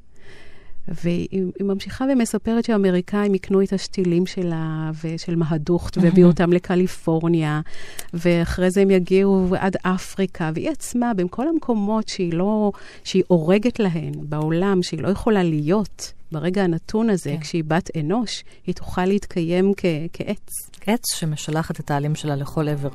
[0.88, 7.61] והיא היא ממשיכה ומספרת שהאמריקאים יקנו את השתילים שלה ושל מהדוכט והביאו אותם לקליפורניה,
[8.14, 12.73] ואחרי זה הם יגיעו עד אפריקה, והיא עצמה, בכל המקומות שהיא לא,
[13.05, 17.40] שהיא הורגת להן בעולם, שהיא לא יכולה להיות ברגע הנתון הזה, כן.
[17.40, 20.49] כשהיא בת אנוש, היא תוכל להתקיים כ- כעץ.
[20.87, 22.90] עץ שמשלחת את העלים שלה לכל עבר.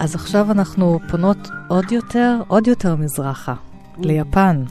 [0.00, 3.54] אז עכשיו אנחנו פונות עוד יותר, עוד יותר מזרחה,
[3.98, 4.64] ליפן.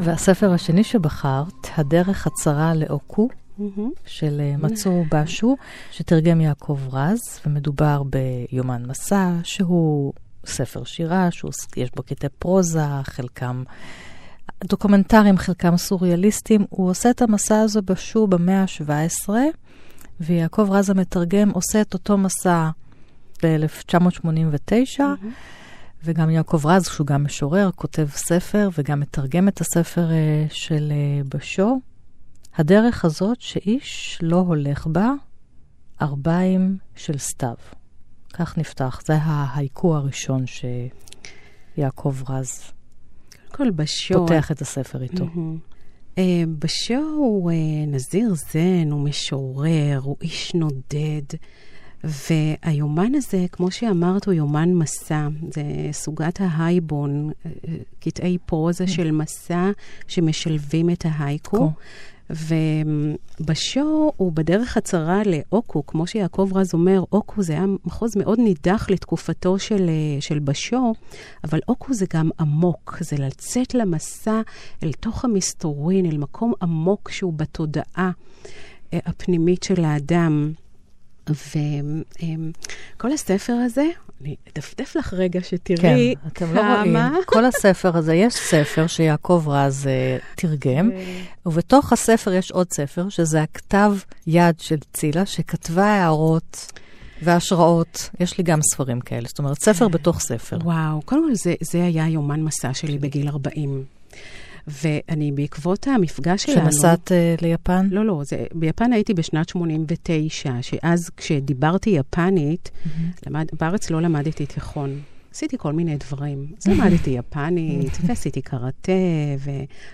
[0.00, 3.28] והספר השני שבחרת, הדרך הצרה לאוקו.
[4.06, 5.56] של אה, מצו בשו,
[5.90, 10.12] שתרגם יעקב רז, ומדובר ביומן מסע, שהוא
[10.46, 13.62] ספר שירה, שיש בו קטעי פרוזה, חלקם
[14.64, 16.64] דוקומנטריים, חלקם סוריאליסטיים.
[16.70, 19.30] הוא עושה את המסע הזה בשו במאה ה-17,
[20.20, 22.70] ויעקב רז המתרגם עושה את אותו מסע
[23.42, 25.00] ב-1989.
[26.04, 31.22] וגם יעקב רז, שהוא גם משורר, כותב ספר וגם מתרגם את הספר אה, של אה,
[31.28, 31.80] בשו.
[32.56, 35.12] הדרך הזאת שאיש לא הולך בה,
[36.02, 37.54] ארבעים של סתיו.
[38.32, 40.44] כך נפתח, זה ההייקו הראשון
[41.76, 42.72] שיעקב רז
[43.60, 44.14] קודם כל בשו...
[44.14, 45.26] פותח את הספר איתו.
[45.26, 45.58] מהמם.
[46.18, 51.36] אה, בשו הוא אה, נזיר זן, הוא משורר, הוא איש נודד.
[52.04, 55.28] והיומן הזה, כמו שאמרת, הוא יומן מסע.
[55.54, 59.70] זה סוגת ההייבון, אה, אה, קטעי פרוזה של מסע
[60.08, 61.58] שמשלבים את ההייקו.
[61.58, 62.34] כה.
[63.40, 68.90] ובשו הוא בדרך הצרה לאוקו, כמו שיעקב רז אומר, אוקו זה היה מחוז מאוד נידח
[68.90, 70.94] לתקופתו של, אה, של בשו,
[71.44, 74.40] אבל אוקו זה גם עמוק, זה לצאת למסע
[74.82, 78.10] אל תוך המסתורין, אל מקום עמוק שהוא בתודעה
[78.92, 80.52] הפנימית של האדם.
[81.30, 83.86] וכל הספר הזה,
[84.20, 86.84] אני אדפדף לך רגע שתראי כן, אתם כמה...
[86.84, 87.24] לא רואים.
[87.26, 90.90] כל הספר הזה, יש ספר שיעקב רז uh, תרגם,
[91.46, 93.92] ובתוך הספר יש עוד ספר, שזה הכתב
[94.26, 96.72] יד של צילה, שכתבה הערות
[97.22, 98.10] והשראות.
[98.20, 100.58] יש לי גם ספרים כאלה, זאת אומרת, ספר בתוך ספר.
[100.64, 103.84] וואו, קודם כל זה, זה היה יומן מסע שלי בגיל 40.
[104.82, 106.72] ואני בעקבות המפגש שלנו...
[106.72, 107.88] שנסעת uh, ליפן?
[107.90, 112.90] לא, לא, זה, ביפן הייתי בשנת 89, שאז כשדיברתי יפנית, Mm-hmm.
[113.26, 115.00] למד, בארץ לא למדתי תיכון.
[115.32, 116.46] עשיתי כל מיני דברים.
[116.58, 118.92] אז למדתי יפנית, ועשיתי קראטה,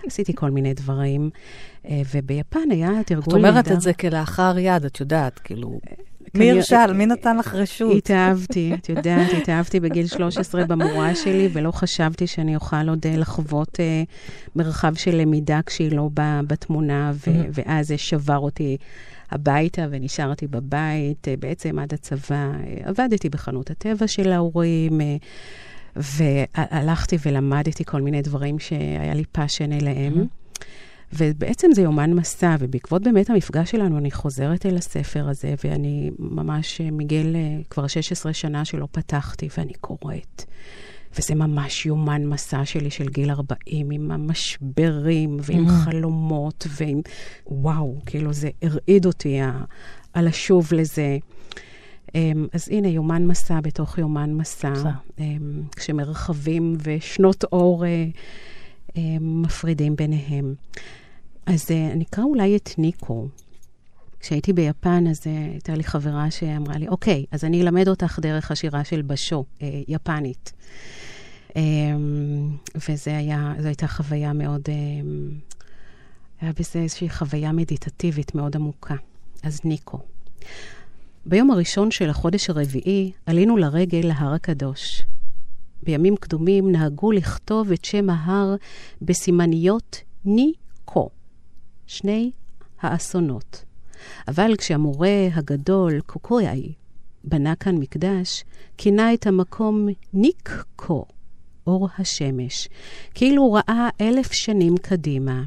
[0.05, 1.31] ועשיתי כל מיני דברים.
[1.89, 3.73] אה, וביפן היה תרגול את אומרת.
[3.73, 5.81] את זה כלאחר יד, את יודעת, כאילו...
[6.39, 6.93] מי הרשל?
[6.93, 7.97] מי נתן לך רשות?
[7.97, 13.81] התאהבתי, את יודעת, התאהבתי בגיל 13 במורה שלי, ולא חשבתי שאני אוכל עוד אה, לחוות
[13.81, 14.03] אה,
[14.57, 17.31] מרחב של למידה כשהיא לא ב- בתמונה, ו-.
[17.53, 18.77] ואז זה שבר אותי
[19.31, 22.35] הביתה ונשארתי בבית, אה, בעצם עד הצבא.
[22.35, 25.17] אה, עבדתי בחנות הטבע של ההורים, אה,
[25.97, 30.27] והלכתי ולמדתי כל מיני דברים שהיה לי passion אליהם.
[31.13, 36.81] ובעצם זה יומן מסע, ובעקבות באמת המפגש שלנו, אני חוזרת אל הספר הזה, ואני ממש
[36.81, 40.45] אה, מגיל אה, כבר 16 שנה שלא פתחתי, ואני קוראת.
[41.19, 45.71] וזה ממש יומן מסע שלי של גיל 40, עם המשברים ועם Mhm.
[45.71, 47.01] חלומות ועם...
[47.47, 49.39] וואו, כאילו זה הרעיד אותי
[50.13, 51.19] על השוב לזה.
[52.15, 54.73] אמ, אז הנה, יומן מסע בתוך יומן מסע.
[55.19, 58.07] אמ, כשמרחבים ושנות אור אה,
[59.21, 60.55] מפרידים ביניהם.
[61.47, 63.29] אז אה, אני אקרא אולי את ניקו.
[64.21, 68.51] כשהייתי ביפן, אז אה, הייתה לי חברה שאמרה לי, אוקיי, אז אני אלמד אותך דרך
[68.51, 70.53] השירה של בשו, אה, יפנית.
[71.57, 72.57] אמ,
[72.89, 73.11] וזו
[73.65, 74.63] הייתה חוויה מאוד,
[76.41, 78.95] היה בזה איזושהי חוויה מדיטטיבית מאוד עמוקה.
[79.43, 79.99] אז ניקו.
[81.27, 85.03] ביום הראשון של החודש הרביעי עלינו לרגל להר הקדוש.
[85.83, 88.55] בימים קדומים נהגו לכתוב את שם ההר
[89.03, 91.11] בסימניות ניקו,
[91.87, 92.31] שני
[92.81, 93.65] האסונות.
[94.29, 96.73] אבל כשהמורה הגדול, קוקויאי,
[97.25, 98.45] בנה כאן מקדש,
[98.79, 101.05] כינה את המקום ניקקו,
[101.67, 102.69] אור השמש,
[103.15, 105.43] כאילו ראה אלף שנים קדימה.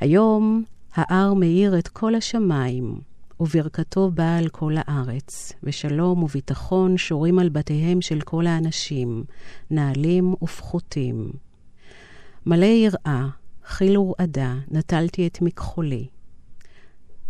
[0.00, 3.00] היום ההר מאיר את כל השמיים,
[3.40, 9.24] וברכתו באה על כל הארץ, ושלום וביטחון שורים על בתיהם של כל האנשים,
[9.70, 11.32] נעלים ופחותים.
[12.46, 13.28] מלא יראה,
[13.64, 16.06] חיל ורעדה, נטלתי את מכחולי.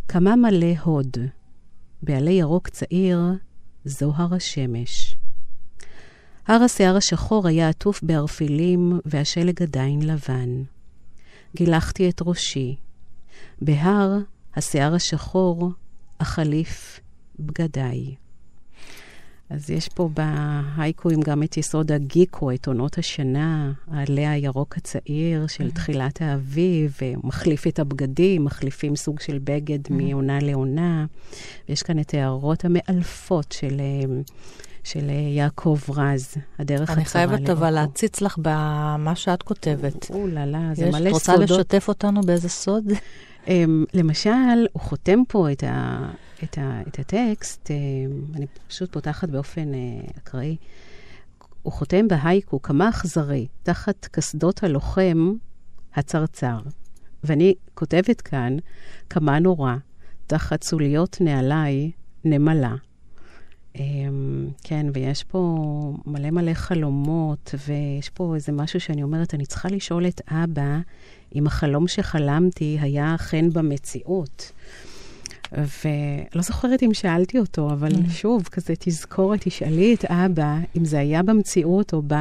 [0.08, 1.16] כמה מלא הוד,
[2.02, 3.20] בעלי ירוק צעיר,
[3.84, 5.16] זו הר השמש.
[6.46, 10.62] הר השיער השחור היה עטוף בערפילים, והשלג עדיין לבן.
[11.56, 12.76] גילחתי את ראשי.
[13.62, 14.18] בהר
[14.54, 15.70] השיער השחור,
[16.20, 17.00] החליף
[17.40, 18.14] בגדיי.
[19.50, 25.68] אז יש פה בהייקואים גם את יסוד הגיקו, את עונות השנה, העלה הירוק הצעיר של
[25.68, 25.74] mm-hmm.
[25.74, 29.92] תחילת האביב, מחליף את הבגדים, מחליפים סוג של בגד mm-hmm.
[29.92, 31.06] מעונה לעונה.
[31.68, 33.80] ויש כאן את ההערות המאלפות של...
[34.84, 37.36] של יעקב רז, הדרך הצרה לאורו.
[37.36, 40.10] אני חייבת אבל להציץ לך במה שאת כותבת.
[40.10, 41.06] או-לה-לה, זה מלא סודות.
[41.06, 42.84] את רוצה לשתף אותנו באיזה סוד?
[43.46, 43.50] Um,
[43.94, 46.10] למשל, הוא חותם פה את, ה,
[46.44, 50.56] את, ה, את הטקסט, um, אני פשוט פותחת באופן uh, אקראי.
[51.62, 55.32] הוא חותם בהייקו, כמה אכזרי, תחת קסדות הלוחם
[55.94, 56.58] הצרצר.
[57.24, 58.56] ואני כותבת כאן,
[59.10, 59.74] כמה נורא,
[60.26, 61.90] תחת צוליות נעליי
[62.24, 62.74] נמלה.
[63.76, 63.80] Um,
[64.64, 65.58] כן, ויש פה
[66.06, 70.78] מלא מלא חלומות, ויש פה איזה משהו שאני אומרת, אני צריכה לשאול את אבא
[71.34, 74.52] אם החלום שחלמתי היה אכן במציאות.
[75.52, 78.10] ולא זוכרת אם שאלתי אותו, אבל mm.
[78.10, 82.14] שוב, כזה תזכורת, תשאלי את אבא אם זה היה במציאות או ב...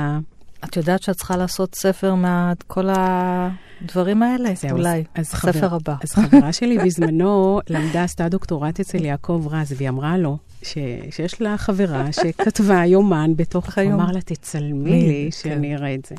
[0.66, 4.50] את יודעת שאת צריכה לעשות ספר מכל הדברים האלה?
[4.56, 5.96] זהו, אולי, אז הספר חבר, הבא.
[6.04, 10.78] אז חברה שלי בזמנו למדה, עשתה דוקטורט אצל יעקב רז, והיא אמרה לו ש,
[11.12, 13.94] שיש לה חברה שכתבה יומן בתוך היום.
[13.94, 15.50] הוא אמר לה, תצלמי לי, כן.
[15.50, 16.16] שאני אראה את זה.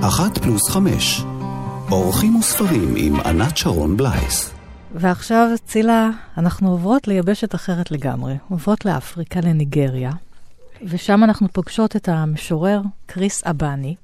[0.00, 1.22] אחת פלוס חמש,
[1.90, 4.50] אורחים וספרים עם ענת שרון בלייס.
[4.94, 8.34] ועכשיו, צילה, אנחנו עוברות ליבשת אחרת לגמרי.
[8.48, 10.10] עוברות לאפריקה, לניגריה,
[10.82, 13.94] ושם אנחנו פוגשות את המשורר קריס אבני,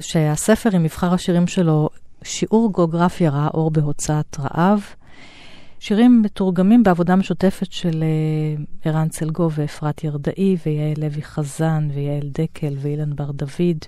[0.00, 1.88] שהספר עם מבחר השירים שלו,
[2.22, 4.82] שיעור גיאוגרפיה ראה אור בהוצאת רעב.
[5.80, 12.74] שירים מתורגמים בעבודה משותפת של uh, ערן צלגו ואפרת ירדאי, ויעל לוי חזן, ויעל דקל,
[12.78, 13.78] ואילן בר דוד.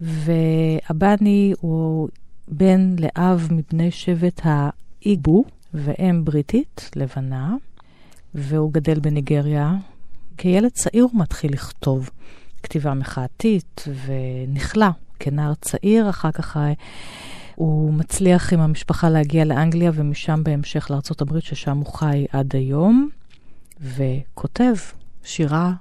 [0.00, 2.08] ואבני הוא
[2.48, 7.56] בן לאב מבני שבט האיבו, ואם בריטית, לבנה,
[8.34, 9.74] והוא גדל בניגריה.
[10.36, 12.10] כילד צעיר הוא מתחיל לכתוב
[12.62, 14.86] כתיבה מחאתית, ונכלא
[15.18, 16.56] כנער צעיר, אחר כך
[17.54, 23.08] הוא מצליח עם המשפחה להגיע לאנגליה, ומשם בהמשך לארצות הברית, ששם הוא חי עד היום,
[23.80, 24.74] וכותב
[25.22, 25.72] שירה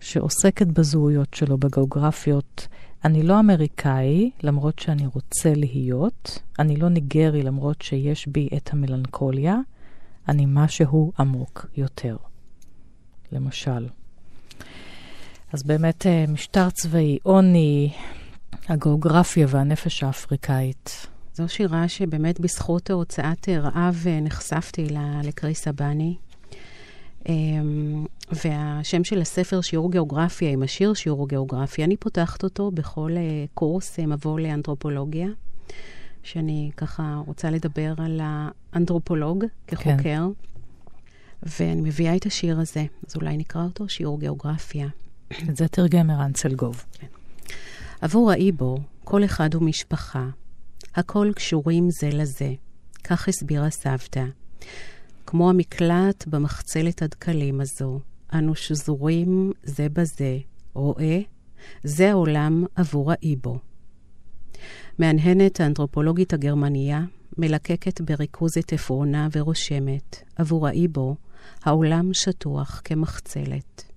[0.00, 2.68] שעוסקת בזהויות שלו, בגיאוגרפיות
[3.04, 6.38] אני לא אמריקאי, למרות שאני רוצה להיות.
[6.58, 9.56] אני לא ניגרי, למרות שיש בי את המלנכוליה.
[10.28, 12.16] אני משהו עמוק יותר.
[13.32, 13.86] למשל.
[15.52, 17.92] אז באמת אה, משטר צבאי, עוני,
[18.68, 21.06] הגיאוגרפיה והנפש האפריקאית.
[21.34, 24.86] זו שירה שבאמת בזכות הוצאת רעב אה, נחשפתי
[25.24, 26.16] לקריס אבני.
[27.28, 33.44] אמ, והשם של הספר, שיעור גיאוגרפיה, עם השיר שיעור גיאוגרפיה, אני פותחת אותו בכל אה,
[33.54, 35.28] קורס מבוא לאנתרופולוגיה,
[36.22, 40.22] שאני ככה רוצה לדבר על האנתרופולוג כחוקר, כן.
[41.42, 44.88] ואני מביאה את השיר הזה, אז אולי נקרא אותו שיעור גיאוגרפיה.
[45.48, 46.84] את זה תרגם ערן צלגוב.
[46.92, 47.06] כן.
[48.00, 50.28] עבור האיבו, כל אחד הוא משפחה.
[50.94, 52.52] הכל קשורים זה לזה.
[53.04, 54.24] כך הסבירה סבתא.
[55.26, 58.00] כמו המקלט במחצלת הדקלים הזו,
[58.34, 60.38] אנו שזורים זה בזה,
[60.74, 61.20] רואה?
[61.84, 63.58] זה העולם עבור האיבו.
[64.98, 67.04] מהנהנת האנתרופולוגית הגרמניה,
[67.38, 71.16] מלקקת בריכוז את עפרונה ורושמת, עבור האיבו,
[71.64, 73.90] העולם שטוח כמחצלת.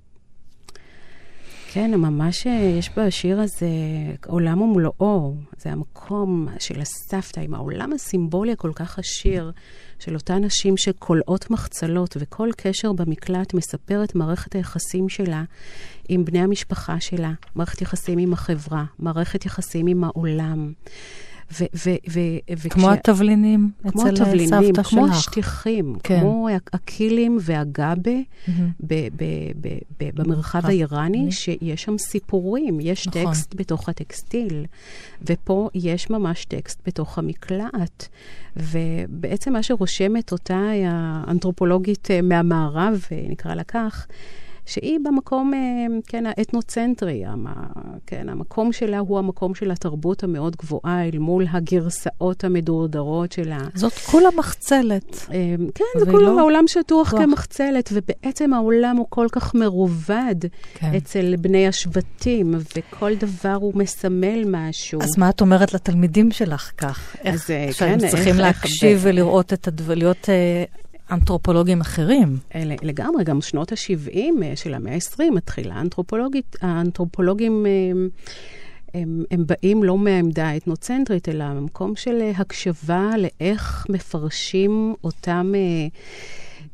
[1.73, 3.67] כן, ממש אה, יש בשיר הזה
[4.27, 5.35] עולם ומלואו.
[5.57, 9.51] זה המקום של הסבתא עם העולם הסימבולי הכל כך עשיר
[9.99, 15.43] של אותן נשים שכולאות מחצלות, וכל קשר במקלט מספר את מערכת היחסים שלה
[16.09, 20.73] עם בני המשפחה שלה, מערכת יחסים עם החברה, מערכת יחסים עם העולם.
[21.51, 21.89] ו- ו-
[22.57, 22.97] ו- כמו וכש...
[22.97, 24.27] התבלינים אצל סבתא שלך.
[24.27, 26.19] כמו התבלינים, כמו השטיחים, כן.
[26.19, 28.51] כמו הקילים והגבה mm-hmm.
[28.79, 30.69] ב- ב- ב- ב- במרחב נכון.
[30.69, 33.25] האיראני, שיש שם סיפורים, יש נכון.
[33.25, 34.65] טקסט בתוך הטקסטיל,
[35.21, 38.07] ופה יש ממש טקסט בתוך המקלט.
[38.57, 44.07] ובעצם מה שרושמת אותה האנתרופולוגית אה, מהמערב, אה, נקרא לה כך,
[44.65, 45.59] שהיא במקום, אה,
[46.07, 47.23] כן, האתנוצנטרי,
[48.05, 53.59] כן, המקום שלה הוא המקום של התרבות המאוד גבוהה אל מול הגרסאות המדורדרות שלה.
[53.75, 55.25] זאת כולה מחצלת.
[55.31, 56.39] אה, כן, זה כולה, לא...
[56.39, 57.21] העולם שטוח כוח.
[57.21, 60.35] כמחצלת, ובעצם העולם הוא כל כך מרובד
[60.73, 60.91] כן.
[60.97, 65.01] אצל בני השבטים, וכל דבר הוא מסמל משהו.
[65.01, 67.15] אז מה את אומרת לתלמידים שלך כך?
[67.23, 70.29] איך, אז, אה, שהם כן, צריכים איך, להקשיב איך ולראות את הדבר, להיות...
[71.11, 72.37] אנתרופולוגים אחרים.
[72.81, 77.65] לגמרי, גם שנות ה-70 אה, של המאה ה-20 מתחילה האנתרופולוגית, האנתרופולוגים...
[77.65, 78.09] הם,
[78.95, 85.53] אה, הם, הם באים לא מהעמדה האתנוצנטרית, אלא ממקום של אה, הקשבה לאיך מפרשים אותם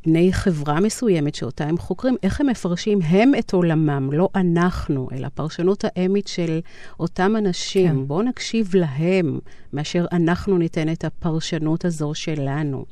[0.06, 5.26] בני חברה מסוימת שאותה הם חוקרים, איך הם מפרשים הם את עולמם, לא אנחנו, אלא
[5.26, 6.60] הפרשנות האמית של
[7.00, 7.88] אותם אנשים.
[7.88, 8.06] כן.
[8.06, 9.38] בואו נקשיב להם,
[9.72, 12.84] מאשר אנחנו ניתן את הפרשנות הזו שלנו.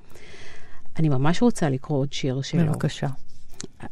[0.99, 2.67] אני ממש רוצה לקרוא עוד שיר שלו.
[2.73, 3.09] בבקשה.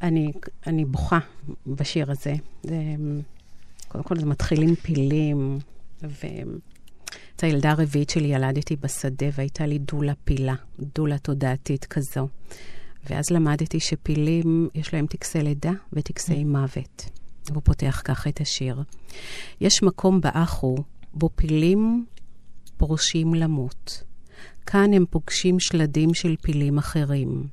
[0.03, 0.33] אני,
[0.67, 1.19] אני בוכה
[1.67, 2.35] בשיר הזה.
[2.63, 2.77] זה,
[3.89, 5.59] קודם כל, זה מתחיל עם פילים,
[6.03, 10.55] ואת הילדה הרביעית שלי ילדתי בשדה, והייתה לי דולה פילה,
[10.95, 12.29] דולה תודעתית כזו.
[13.11, 16.45] ואז למדתי שפילים, יש להם טקסי לידה וטקסי.
[16.45, 17.11] מוות.
[17.51, 18.83] והוא פותח כך את השיר.
[19.61, 20.77] יש מקום באחו
[21.15, 22.07] בו פילים
[22.77, 24.03] פורשים למות.
[24.67, 27.47] כאן הם פוגשים שלדים של פילים אחרים.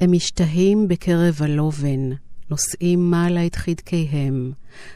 [0.00, 2.10] הם משתהים בקרב הלובן,
[2.50, 4.52] נושאים מעלה את חדקיהם,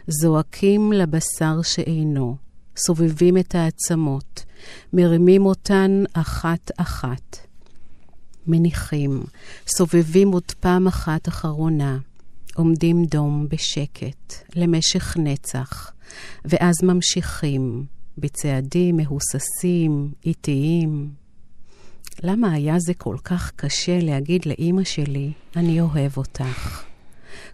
[0.07, 2.36] זועקים לבשר שאינו,
[2.76, 4.45] סובבים את העצמות,
[4.93, 7.39] מרימים אותן אחת-אחת.
[8.47, 9.22] מניחים,
[9.66, 11.99] סובבים עוד פעם אחת אחרונה,
[12.55, 15.93] עומדים דום בשקט למשך נצח,
[16.45, 17.84] ואז ממשיכים,
[18.21, 21.11] בצעדים מהוססים, איטיים.
[22.23, 26.85] למה היה זה כל כך קשה להגיד לאימא שלי, אני אוהב אותך?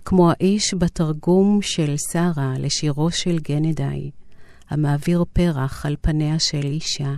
[0.04, 4.10] כמו האיש בתרגום של שרה לשירו של גנדי,
[4.68, 7.14] המעביר פרח על פניה של אישה.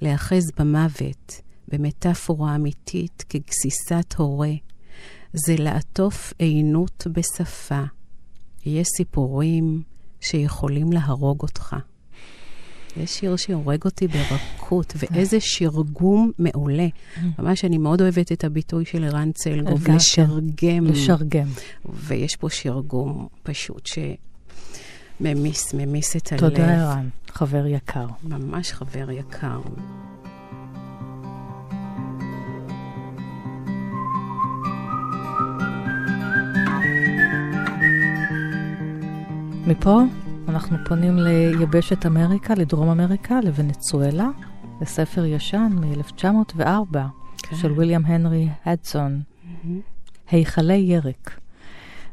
[0.00, 4.52] להאחז במוות, במטאפורה אמיתית כגסיסת הורה,
[5.32, 7.82] זה לעטוף עינות בשפה.
[8.66, 9.82] יש סיפורים
[10.20, 11.76] שיכולים להרוג אותך.
[12.98, 16.86] יש שיר שהורג אותי ברכות, ואיזה שרגום מעולה.
[17.38, 20.86] ממש, אני מאוד אוהבת את הביטוי של ערן צלגוב, לשרגם.
[20.86, 21.48] לשרגם.
[21.94, 23.88] ויש פה שרגום פשוט
[25.20, 26.40] שממיס, ממיס את הלב.
[26.40, 28.06] תודה, ערן, חבר יקר.
[28.22, 29.60] ממש חבר יקר.
[39.66, 40.02] מפה
[40.48, 44.28] אנחנו פונים ליבשת אמריקה, לדרום אמריקה, לוונצואלה,
[44.80, 46.98] לספר ישן מ-1904
[47.38, 47.56] כן.
[47.56, 49.68] של ויליאם הנרי הדסון, mm-hmm.
[50.30, 51.40] היכלי ירק.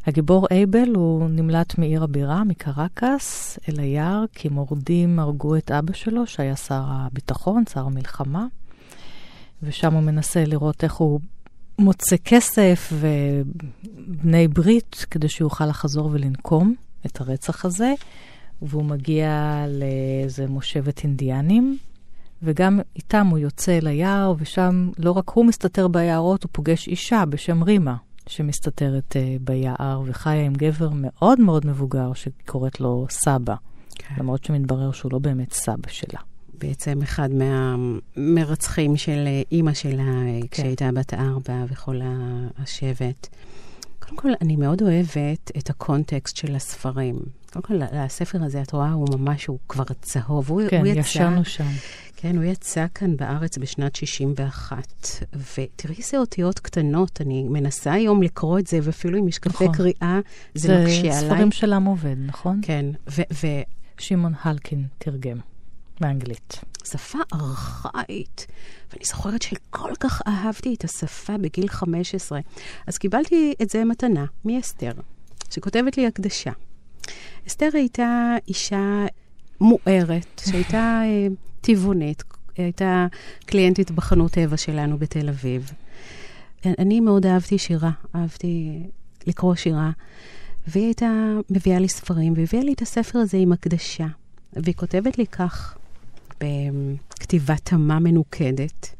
[0.05, 6.27] הגיבור אייבל הוא נמלט מעיר הבירה, מקרקס, אל היער, כי מורדים הרגו את אבא שלו,
[6.27, 8.45] שהיה שר הביטחון, שר המלחמה,
[9.63, 11.19] ושם הוא מנסה לראות איך הוא
[11.79, 16.75] מוצא כסף ובני ברית כדי שיוכל לחזור ולנקום.
[17.05, 17.93] את הרצח הזה,
[18.61, 21.77] והוא מגיע לאיזה מושבת אינדיאנים,
[22.43, 27.23] וגם איתם הוא יוצא אל היער, ושם לא רק הוא מסתתר ביערות, הוא פוגש אישה
[27.25, 27.95] בשם רימה,
[28.27, 33.55] שמסתתרת uh, ביער, וחיה עם גבר מאוד מאוד מבוגר, שקוראת לו סבא,
[33.95, 34.15] כן.
[34.17, 36.19] למרות שמתברר שהוא לא באמת סבא שלה.
[36.57, 40.03] בעצם אחד מהמרצחים של אה, אימא שלה,
[40.41, 40.47] כן.
[40.51, 41.99] כשהייתה בת ארבע וכל
[42.57, 43.27] השבט.
[44.05, 47.19] קודם כל, אני מאוד אוהבת את הקונטקסט של הספרים.
[47.53, 50.51] קודם כל, הספר הזה, את רואה, הוא ממש, הוא כבר צהוב.
[50.69, 51.67] כן, הוא יצא, ישנו שם.
[52.15, 55.07] כן, הוא יצא כאן בארץ בשנת 61.
[55.33, 59.75] ותראי איזה אותיות קטנות, אני מנסה היום לקרוא את זה, ואפילו עם משקפי נכון.
[59.75, 60.19] קריאה,
[60.53, 61.13] זה, זה מקשה עליי.
[61.13, 62.59] זה ספרים של עם עובד, נכון?
[62.63, 63.21] כן, ו...
[63.33, 63.47] ו...
[63.97, 65.37] שמעון הלקין תרגם.
[65.99, 66.61] באנגלית.
[66.85, 68.47] שפה ארכאית.
[68.91, 72.39] ואני זוכרת שכל כך אהבתי את השפה בגיל 15.
[72.87, 74.91] אז קיבלתי את זה מתנה מאסתר,
[75.49, 76.51] שכותבת לי הקדשה.
[77.47, 79.05] אסתר הייתה אישה
[79.61, 81.27] מוארת, שהייתה אה,
[81.61, 82.23] טבעונית,
[82.57, 83.07] הייתה
[83.45, 85.71] קליינטית בחנות טבע שלנו בתל אביב.
[86.65, 88.83] אני מאוד אהבתי שירה, אהבתי
[89.27, 89.91] לקרוא שירה,
[90.67, 91.09] והיא הייתה
[91.49, 94.07] מביאה לי ספרים, והביאה לי את הספר הזה עם הקדשה.
[94.53, 95.77] והיא כותבת לי כך,
[96.39, 98.95] בכתיבה תמה מנוקדת,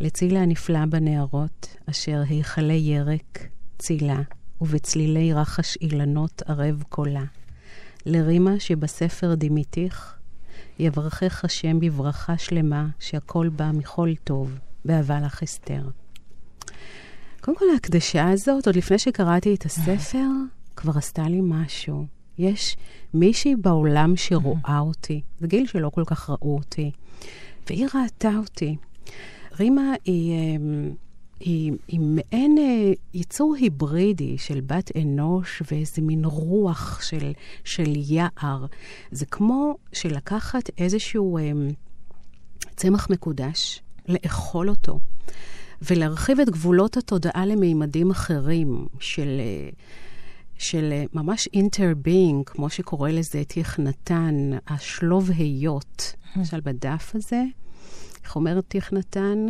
[0.00, 3.48] לצילה הנפלא בנערות, אשר היכלי ירק,
[3.78, 4.20] צילה,
[4.60, 7.24] ובצלילי רחש אילנות ערב קולה.
[8.06, 10.14] לרימה שבספר דימיתיך,
[10.78, 15.82] יברכך השם בברכה שלמה, שהכל בא מכל טוב, באהבה לך אסתר.
[17.40, 20.26] קודם כל, ההקדשה הזאת, עוד לפני שקראתי את הספר,
[20.76, 22.19] כבר עשתה לי משהו.
[22.40, 22.76] יש
[23.14, 26.90] מישהי בעולם שרואה אותי, זה גיל שלא כל כך ראו אותי,
[27.66, 28.76] והיא ראתה אותי.
[29.58, 30.90] רימה היא, אמ,
[31.40, 37.32] היא, היא מעין אה, יצור היברידי של בת אנוש ואיזה מין רוח של,
[37.64, 38.66] של יער.
[39.10, 41.68] זה כמו שלקחת איזשהו אמ,
[42.76, 44.98] צמח מקודש, לאכול אותו,
[45.82, 49.40] ולהרחיב את גבולות התודעה למימדים אחרים של...
[49.40, 49.70] אה,
[50.60, 56.14] של אה, ממש אינטר-בינג, כמו שקורא לזה תכנתן, השלוב היות.
[56.36, 57.42] למשל, בדף הזה,
[58.24, 59.46] איך אומרת תכנתן?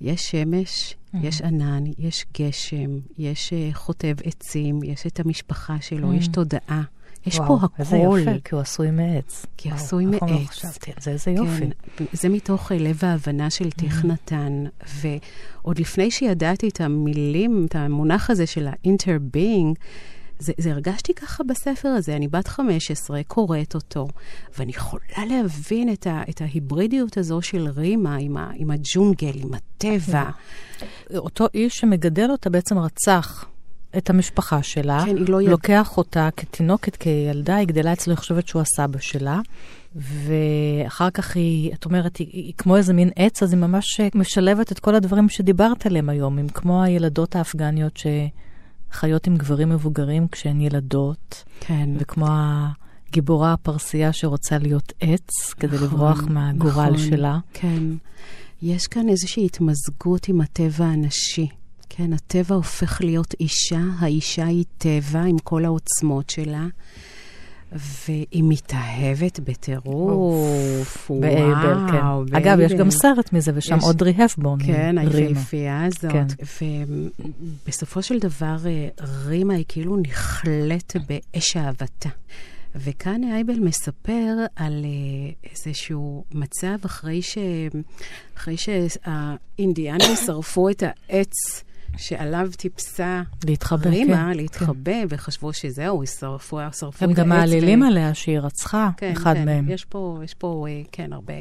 [0.00, 6.28] יש שמש, יש ענן, יש גשם, יש uh, חוטב עצים, יש את המשפחה שלו, יש
[6.28, 6.82] תודעה.
[7.26, 7.74] יש וואו, פה הכל.
[7.78, 9.46] איזה יופי, כי הוא עשוי מעץ.
[9.56, 10.48] כי הוא וואו, עשוי לא מעץ.
[10.48, 11.70] חשבתי על זה, איזה יופי.
[11.96, 14.64] כן, זה מתוך אה, לב ההבנה של תיך נתן.
[14.86, 19.74] ועוד לפני שידעתי את המילים, את המונח הזה של ה-interbeing,
[20.42, 22.16] זה, זה הרגשתי ככה בספר הזה.
[22.16, 24.08] אני בת 15, קוראת אותו,
[24.58, 29.54] ואני יכולה להבין את, ה, את ההיברידיות הזו של רימה עם, ה, עם הג'ונגל, עם
[29.54, 30.30] הטבע.
[31.16, 33.44] אותו איש שמגדל אותה בעצם רצח
[33.96, 35.02] את המשפחה שלה.
[35.06, 35.42] כן, לא.
[35.42, 39.40] לוקח אותה כתינוקת, כילדה, היא גדלה אצלו, היא חושבת שהוא הסבא שלה.
[39.96, 44.72] ואחר כך היא, את אומרת, היא, היא כמו איזה מין עץ, אז היא ממש משלבת
[44.72, 47.96] את כל הדברים שדיברת עליהם היום, עם כמו הילדות האפגניות
[48.92, 51.90] שחיות עם גברים מבוגרים כשהן ילדות, כן.
[51.98, 52.26] וכמו
[53.08, 56.98] הגיבורה הפרסייה שרוצה להיות עץ כדי נכון, לברוח מהגורל נכון.
[56.98, 57.38] שלה.
[57.52, 57.82] כן.
[58.62, 61.48] יש כאן איזושהי התמזגות עם הטבע הנשי.
[61.88, 66.66] כן, הטבע הופך להיות אישה, האישה היא טבע עם כל העוצמות שלה,
[67.74, 71.10] והיא מתאהבת בטירוף.
[71.20, 72.36] באייבל, כן.
[72.36, 72.72] אגב, יש.
[72.72, 74.58] גם סרט מזה, ושם אודרי הפבורן.
[74.66, 74.98] כן.
[74.98, 76.12] היפהפייה הזאת.
[76.12, 76.26] כן.
[77.66, 78.88] ובסופו של דבר, אה,
[79.26, 82.08] רימה היא כאילו נכלאת באש אהבתה.
[82.74, 87.38] וכאן אייבל מספר על אה, איזשהו מצב אחרי, ש...
[88.36, 91.64] אחרי שהאינדיאנים שרפו את העץ
[91.96, 94.36] שעליו טיפסה להתחבא, רימה, כן.
[94.36, 97.12] להתחבא, וחשבו שזהו, שרפו, שרפו הם.
[97.12, 99.44] גם מעלילים עליה שהיא רצחה כן, אחד כן.
[99.44, 99.70] מהם.
[99.70, 101.34] יש פה, יש פה, אה, כן, הרבה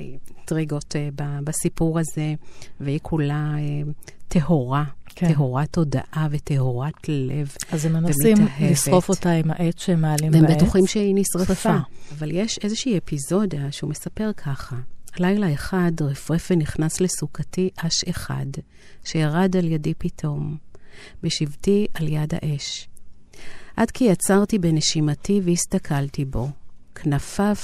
[0.45, 1.09] טריגות אה,
[1.43, 2.33] בסיפור הזה,
[2.79, 3.91] והיא כולה אה,
[4.27, 4.83] טהורה,
[5.15, 5.33] כן.
[5.33, 7.55] טהרת תודעה וטהרת לב.
[7.71, 8.71] אז הם מנסים ומתאהבת.
[8.71, 10.57] לשרוף אותה עם העץ שהם מעלים והם בעץ.
[10.57, 11.53] בטוחים שהיא נשרפה.
[11.55, 11.77] שרפה.
[12.17, 14.75] אבל יש איזושהי אפיזודה שהוא מספר ככה.
[15.19, 18.45] לילה אחד רפרף ונכנס לסוכתי אש אחד,
[19.03, 20.57] שירד על ידי פתאום,
[21.23, 22.87] בשבתי על יד האש.
[23.75, 26.49] עד כי יצרתי בנשימתי והסתכלתי בו.
[26.95, 27.55] כנפיו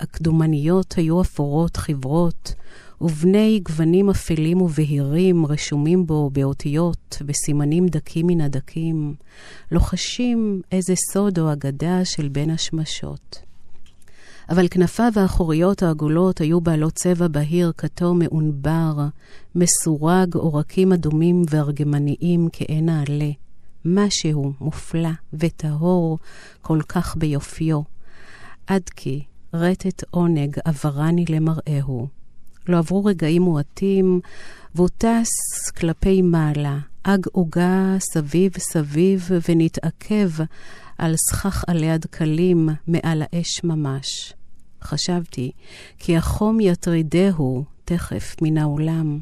[0.00, 2.54] הקדומניות היו אפורות חברות,
[3.00, 9.14] ובני גוונים אפלים ובהירים רשומים בו באותיות וסימנים דקים מן הדקים,
[9.70, 13.42] לוחשים איזה סוד או אגדה של בין השמשות.
[14.48, 18.94] אבל כנפיו האחוריות העגולות היו בעלות צבע בהיר, כתום מעונבר,
[19.54, 23.30] מסורג, עורקים אדומים וארגמניים כעין העלה.
[23.84, 26.18] משהו מופלא וטהור
[26.62, 27.80] כל כך ביופיו,
[28.66, 29.24] עד כי
[29.54, 32.06] רטט עונג עברני למראהו.
[32.68, 34.20] לא עברו רגעים מועטים,
[34.74, 40.28] והוא טס כלפי מעלה, אג עוגה סביב סביב ונתעכב
[40.98, 44.32] על סכך עלי הדקלים מעל האש ממש.
[44.82, 45.52] חשבתי
[45.98, 49.18] כי החום יטרידהו תכף מן העולם.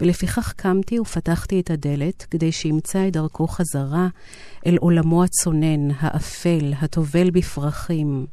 [0.00, 4.08] ולפיכך קמתי ופתחתי את הדלת כדי שימצא את דרכו חזרה
[4.66, 8.26] אל עולמו הצונן, האפל, הטובל בפרחים.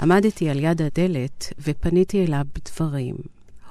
[0.00, 3.14] עמדתי על יד הדלת ופניתי אליו בדברים.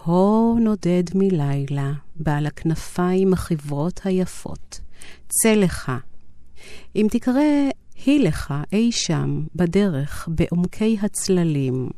[0.04, 4.80] הו נודד מלילה, בעל הכנפיים החברות היפות,
[5.28, 5.92] צא לך.
[6.96, 7.42] אם תקרא
[8.06, 11.90] היא לך אי שם, בדרך, בעומקי הצללים.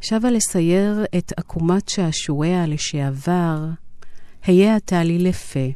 [0.00, 3.58] שבה לסייר את עקומת שעשועיה לשעבר,
[4.44, 5.68] היה אתה לי לפה.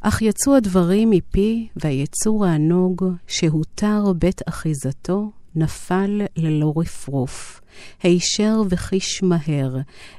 [0.00, 7.60] אך יצאו הדברים מפי, והיצור הענוג, שהותר בית אחיזתו, נפל ללא רפרוף,
[8.02, 9.76] הישר וחיש מהר,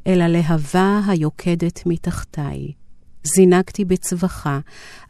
[0.08, 2.72] אל הלהבה היוקדת מתחתיי.
[3.36, 4.60] זינקתי בצווחה,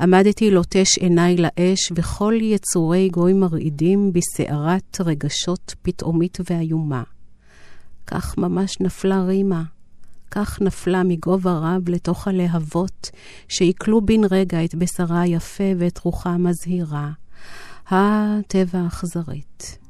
[0.02, 7.04] עמדתי לוטש עיניי לאש, וכל יצורי גוי מרעידים בסערת רגשות פתאומית ואיומה.
[8.08, 9.64] כך ממש נפלה רימה.
[10.32, 13.12] כך נפלה מגובה רב לתוך הלהבות,
[13.48, 17.12] שעיכלו בן רגע את בשרה היפה ואת רוחה המזהירה.
[17.88, 19.85] הטבע האכזרית.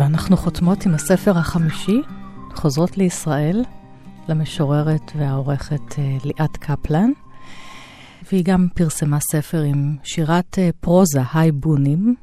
[0.00, 2.00] ואנחנו חותמות עם הספר החמישי,
[2.54, 3.64] חוזרות לישראל,
[4.28, 7.10] למשוררת והעורכת אה, ליאת קפלן,
[8.32, 12.14] והיא גם פרסמה ספר עם שירת אה, פרוזה, היי בונים,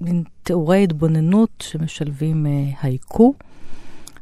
[0.00, 2.52] מין תיאורי התבוננות שמשלבים אה,
[2.82, 3.34] הייקו.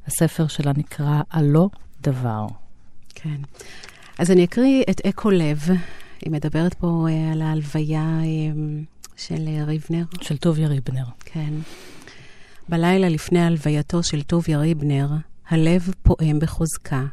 [0.06, 1.68] הספר שלה נקרא הלא
[2.00, 2.46] דבר.
[3.14, 3.40] כן.
[4.18, 5.68] אז אני אקריא את אקו לב.
[6.22, 8.18] היא מדברת פה על ההלוויה
[9.16, 10.04] של ריבנר.
[10.20, 11.04] של טוביה ריבנר.
[11.24, 11.52] כן.
[12.68, 15.08] בלילה לפני הלווייתו של טוביה ריבנר,
[15.48, 17.04] הלב פועם בחוזקה,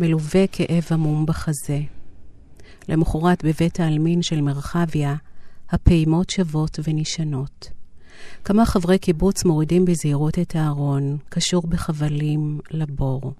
[0.00, 1.80] מלווה כאב עמום בחזה.
[2.88, 5.14] למחרת בבית העלמין של מרחביה,
[5.70, 7.70] הפעימות שוות ונשענות.
[8.44, 13.32] כמה חברי קיבוץ מורידים בזהירות את הארון, קשור בחבלים, לבור.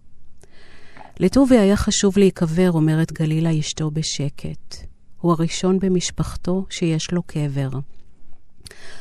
[1.21, 4.77] לטובי היה חשוב להיקבר, אומרת גלילה אשתו בשקט.
[5.21, 7.69] הוא הראשון במשפחתו שיש לו קבר.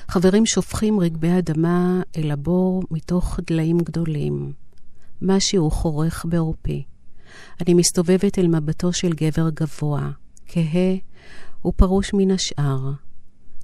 [0.08, 4.54] חברים שופכים רגבי אדמה אל הבור מתוך דליים גדולים.
[5.22, 6.84] משהו חורך בעורפי.
[7.62, 10.12] אני מסתובבת אל מבטו של גבר גבוה,
[10.48, 10.96] כהה
[11.66, 12.92] ופרוש מן השאר.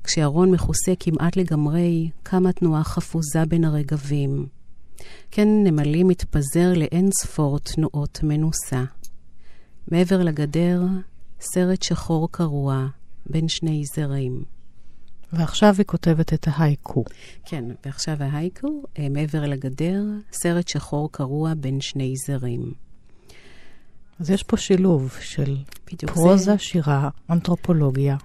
[0.04, 4.48] כשארון מכוסה כמעט לגמרי, קמה תנועה חפוזה בין הרגבים.
[5.32, 8.84] כן נמלי מתפזר לאין ספור תנועות מנוסה.
[9.88, 10.82] מעבר לגדר,
[11.42, 12.88] סרט שחור קרוע
[13.26, 14.53] בין שני זרים.
[15.34, 17.04] ועכשיו היא כותבת את ההייקו.
[17.46, 22.74] כן, ועכשיו ההייקו, אה, מעבר לגדר, סרט שחור קרוע בין שני זרים.
[24.20, 25.58] אז יש פה שילוב של
[26.06, 26.58] פרוזה, זה...
[26.58, 28.18] שירה, אנתרופולוגיה.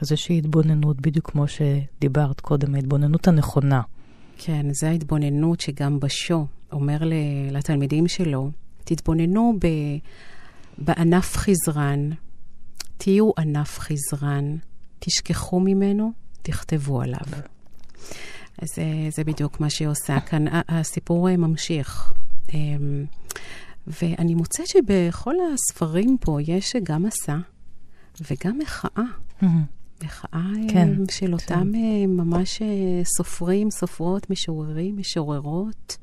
[0.00, 3.80] איזושהי התבוננות, בדיוק כמו שדיברת קודם, ההתבוננות הנכונה.
[4.38, 6.98] כן, זו ההתבוננות שגם בשו אומר
[7.50, 8.50] לתלמידים שלו,
[8.84, 9.66] תתבוננו ב,
[10.78, 12.10] בענף חזרן,
[12.96, 14.56] תהיו ענף חזרן,
[14.98, 16.12] תשכחו ממנו,
[16.44, 17.26] תכתבו עליו.
[18.58, 18.84] אז זה,
[19.16, 20.44] זה בדיוק מה שהיא עושה כאן.
[20.68, 22.12] הסיפור ממשיך.
[22.54, 23.04] אמ,
[23.86, 27.36] ואני מוצאת שבכל הספרים פה יש גם מסע
[28.20, 29.04] וגם מחאה.
[30.04, 32.10] מחאה כן, של אותם כן.
[32.10, 32.62] ממש
[33.16, 35.96] סופרים, סופרות, משוררים, משוררות.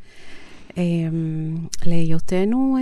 [1.85, 2.77] להיותנו,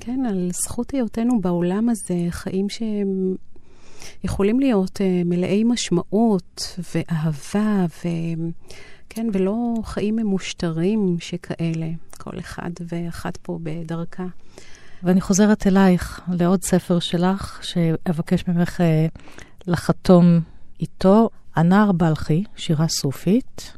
[0.00, 3.34] כן, על זכות היותנו בעולם הזה, חיים שהם
[4.24, 8.08] יכולים להיות מלאי משמעות ואהבה, ו...
[9.14, 11.88] כן, ולא חיים ממושטרים שכאלה,
[12.18, 14.26] כל אחד ואחת פה בדרכה.
[15.02, 19.06] ואני חוזרת אלייך לעוד ספר שלך, שאבקש ממך אה,
[19.66, 20.40] לחתום
[20.80, 23.72] איתו, הנער בלחי, שירה סופית.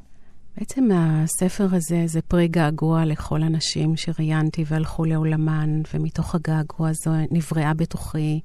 [0.56, 7.74] בעצם הספר הזה זה פרי געגוע לכל הנשים שראיינתי והלכו לעולמן, ומתוך הגעגוע הזו נבראה
[7.74, 8.40] בתוכי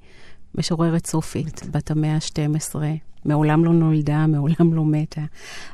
[0.56, 2.76] משוררת סופית, בת המאה ה-12,
[3.26, 5.22] מעולם לא נולדה, מעולם לא מתה.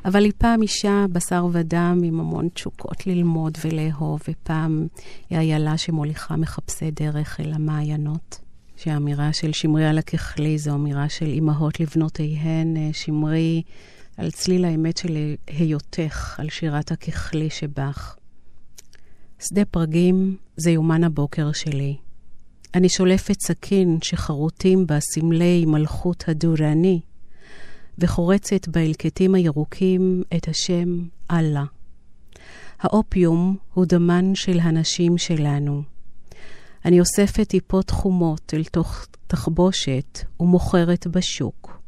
[0.04, 4.86] אבל היא פעם אישה בשר ודם עם המון תשוקות ללמוד ולאהוב, ופעם
[5.30, 8.40] היא איילה שמוליכה מחפשי דרך אל המעיינות.
[8.76, 13.62] שהאמירה של שמרי על הככלי זו אמירה של אימהות לבנותיהן, אה, שמרי
[14.16, 18.16] על צליל האמת של היותך, על שירת הככלי שבך.
[19.38, 21.96] שדה פרגים זה יומן הבוקר שלי.
[22.74, 27.00] אני שולפת סכין שחרוטים בה סמלי מלכות הדורני,
[27.98, 31.64] וחורצת בהלקטים הירוקים את השם אללה.
[32.80, 35.82] האופיום הוא דמן של הנשים שלנו.
[36.84, 41.80] אני אוספת טיפות חומות אל תוך תחבושת ומוכרת בשוק.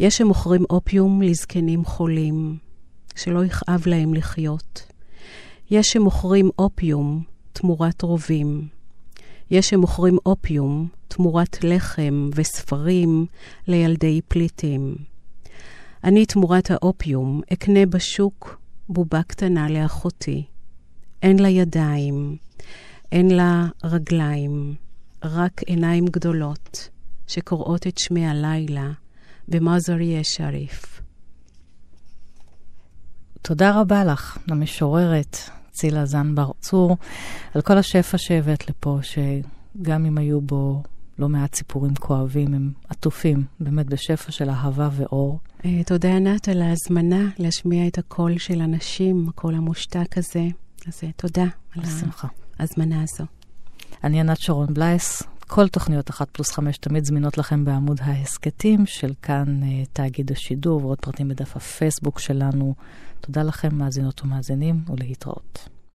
[0.00, 2.56] יש שמוכרים אופיום לזקנים חולים,
[3.16, 4.86] שלא יכאב להם לחיות.
[5.70, 7.22] יש שמוכרים אופיום
[7.52, 8.79] תמורת רובים.
[9.50, 13.26] יש שמוכרים אופיום תמורת לחם וספרים
[13.66, 14.94] לילדי פליטים.
[16.04, 20.44] אני תמורת האופיום אקנה בשוק בובה קטנה לאחותי.
[21.22, 22.36] אין לה ידיים,
[23.12, 24.74] אין לה רגליים,
[25.24, 26.88] רק עיניים גדולות
[27.26, 28.90] שקוראות את שמי הלילה
[29.48, 31.00] במזריה שריף.
[33.42, 35.36] תודה רבה לך, למשוררת
[35.80, 36.96] צילה זנבר צור,
[37.54, 40.82] על כל השפע שהבאת לפה, שגם אם היו בו
[41.18, 45.38] לא מעט סיפורים כואבים, הם עטופים באמת בשפע של אהבה ואור.
[45.64, 50.46] אה, תודה, ענת, על ההזמנה להשמיע את הקול של הנשים, הקול המושתק הזה.
[50.86, 51.44] אז אה, תודה
[51.76, 51.82] על
[52.58, 53.24] ההזמנה הזו.
[54.04, 55.22] אני ענת שרון בלייס.
[55.46, 60.84] כל תוכניות אחת פלוס חמש תמיד זמינות לכם בעמוד ההסכתים של כאן אה, תאגיד השידור
[60.84, 62.74] ועוד פרטים בדף הפייסבוק שלנו.
[63.20, 65.68] תודה לכם, מאזינות ומאזינים, ולהתראות.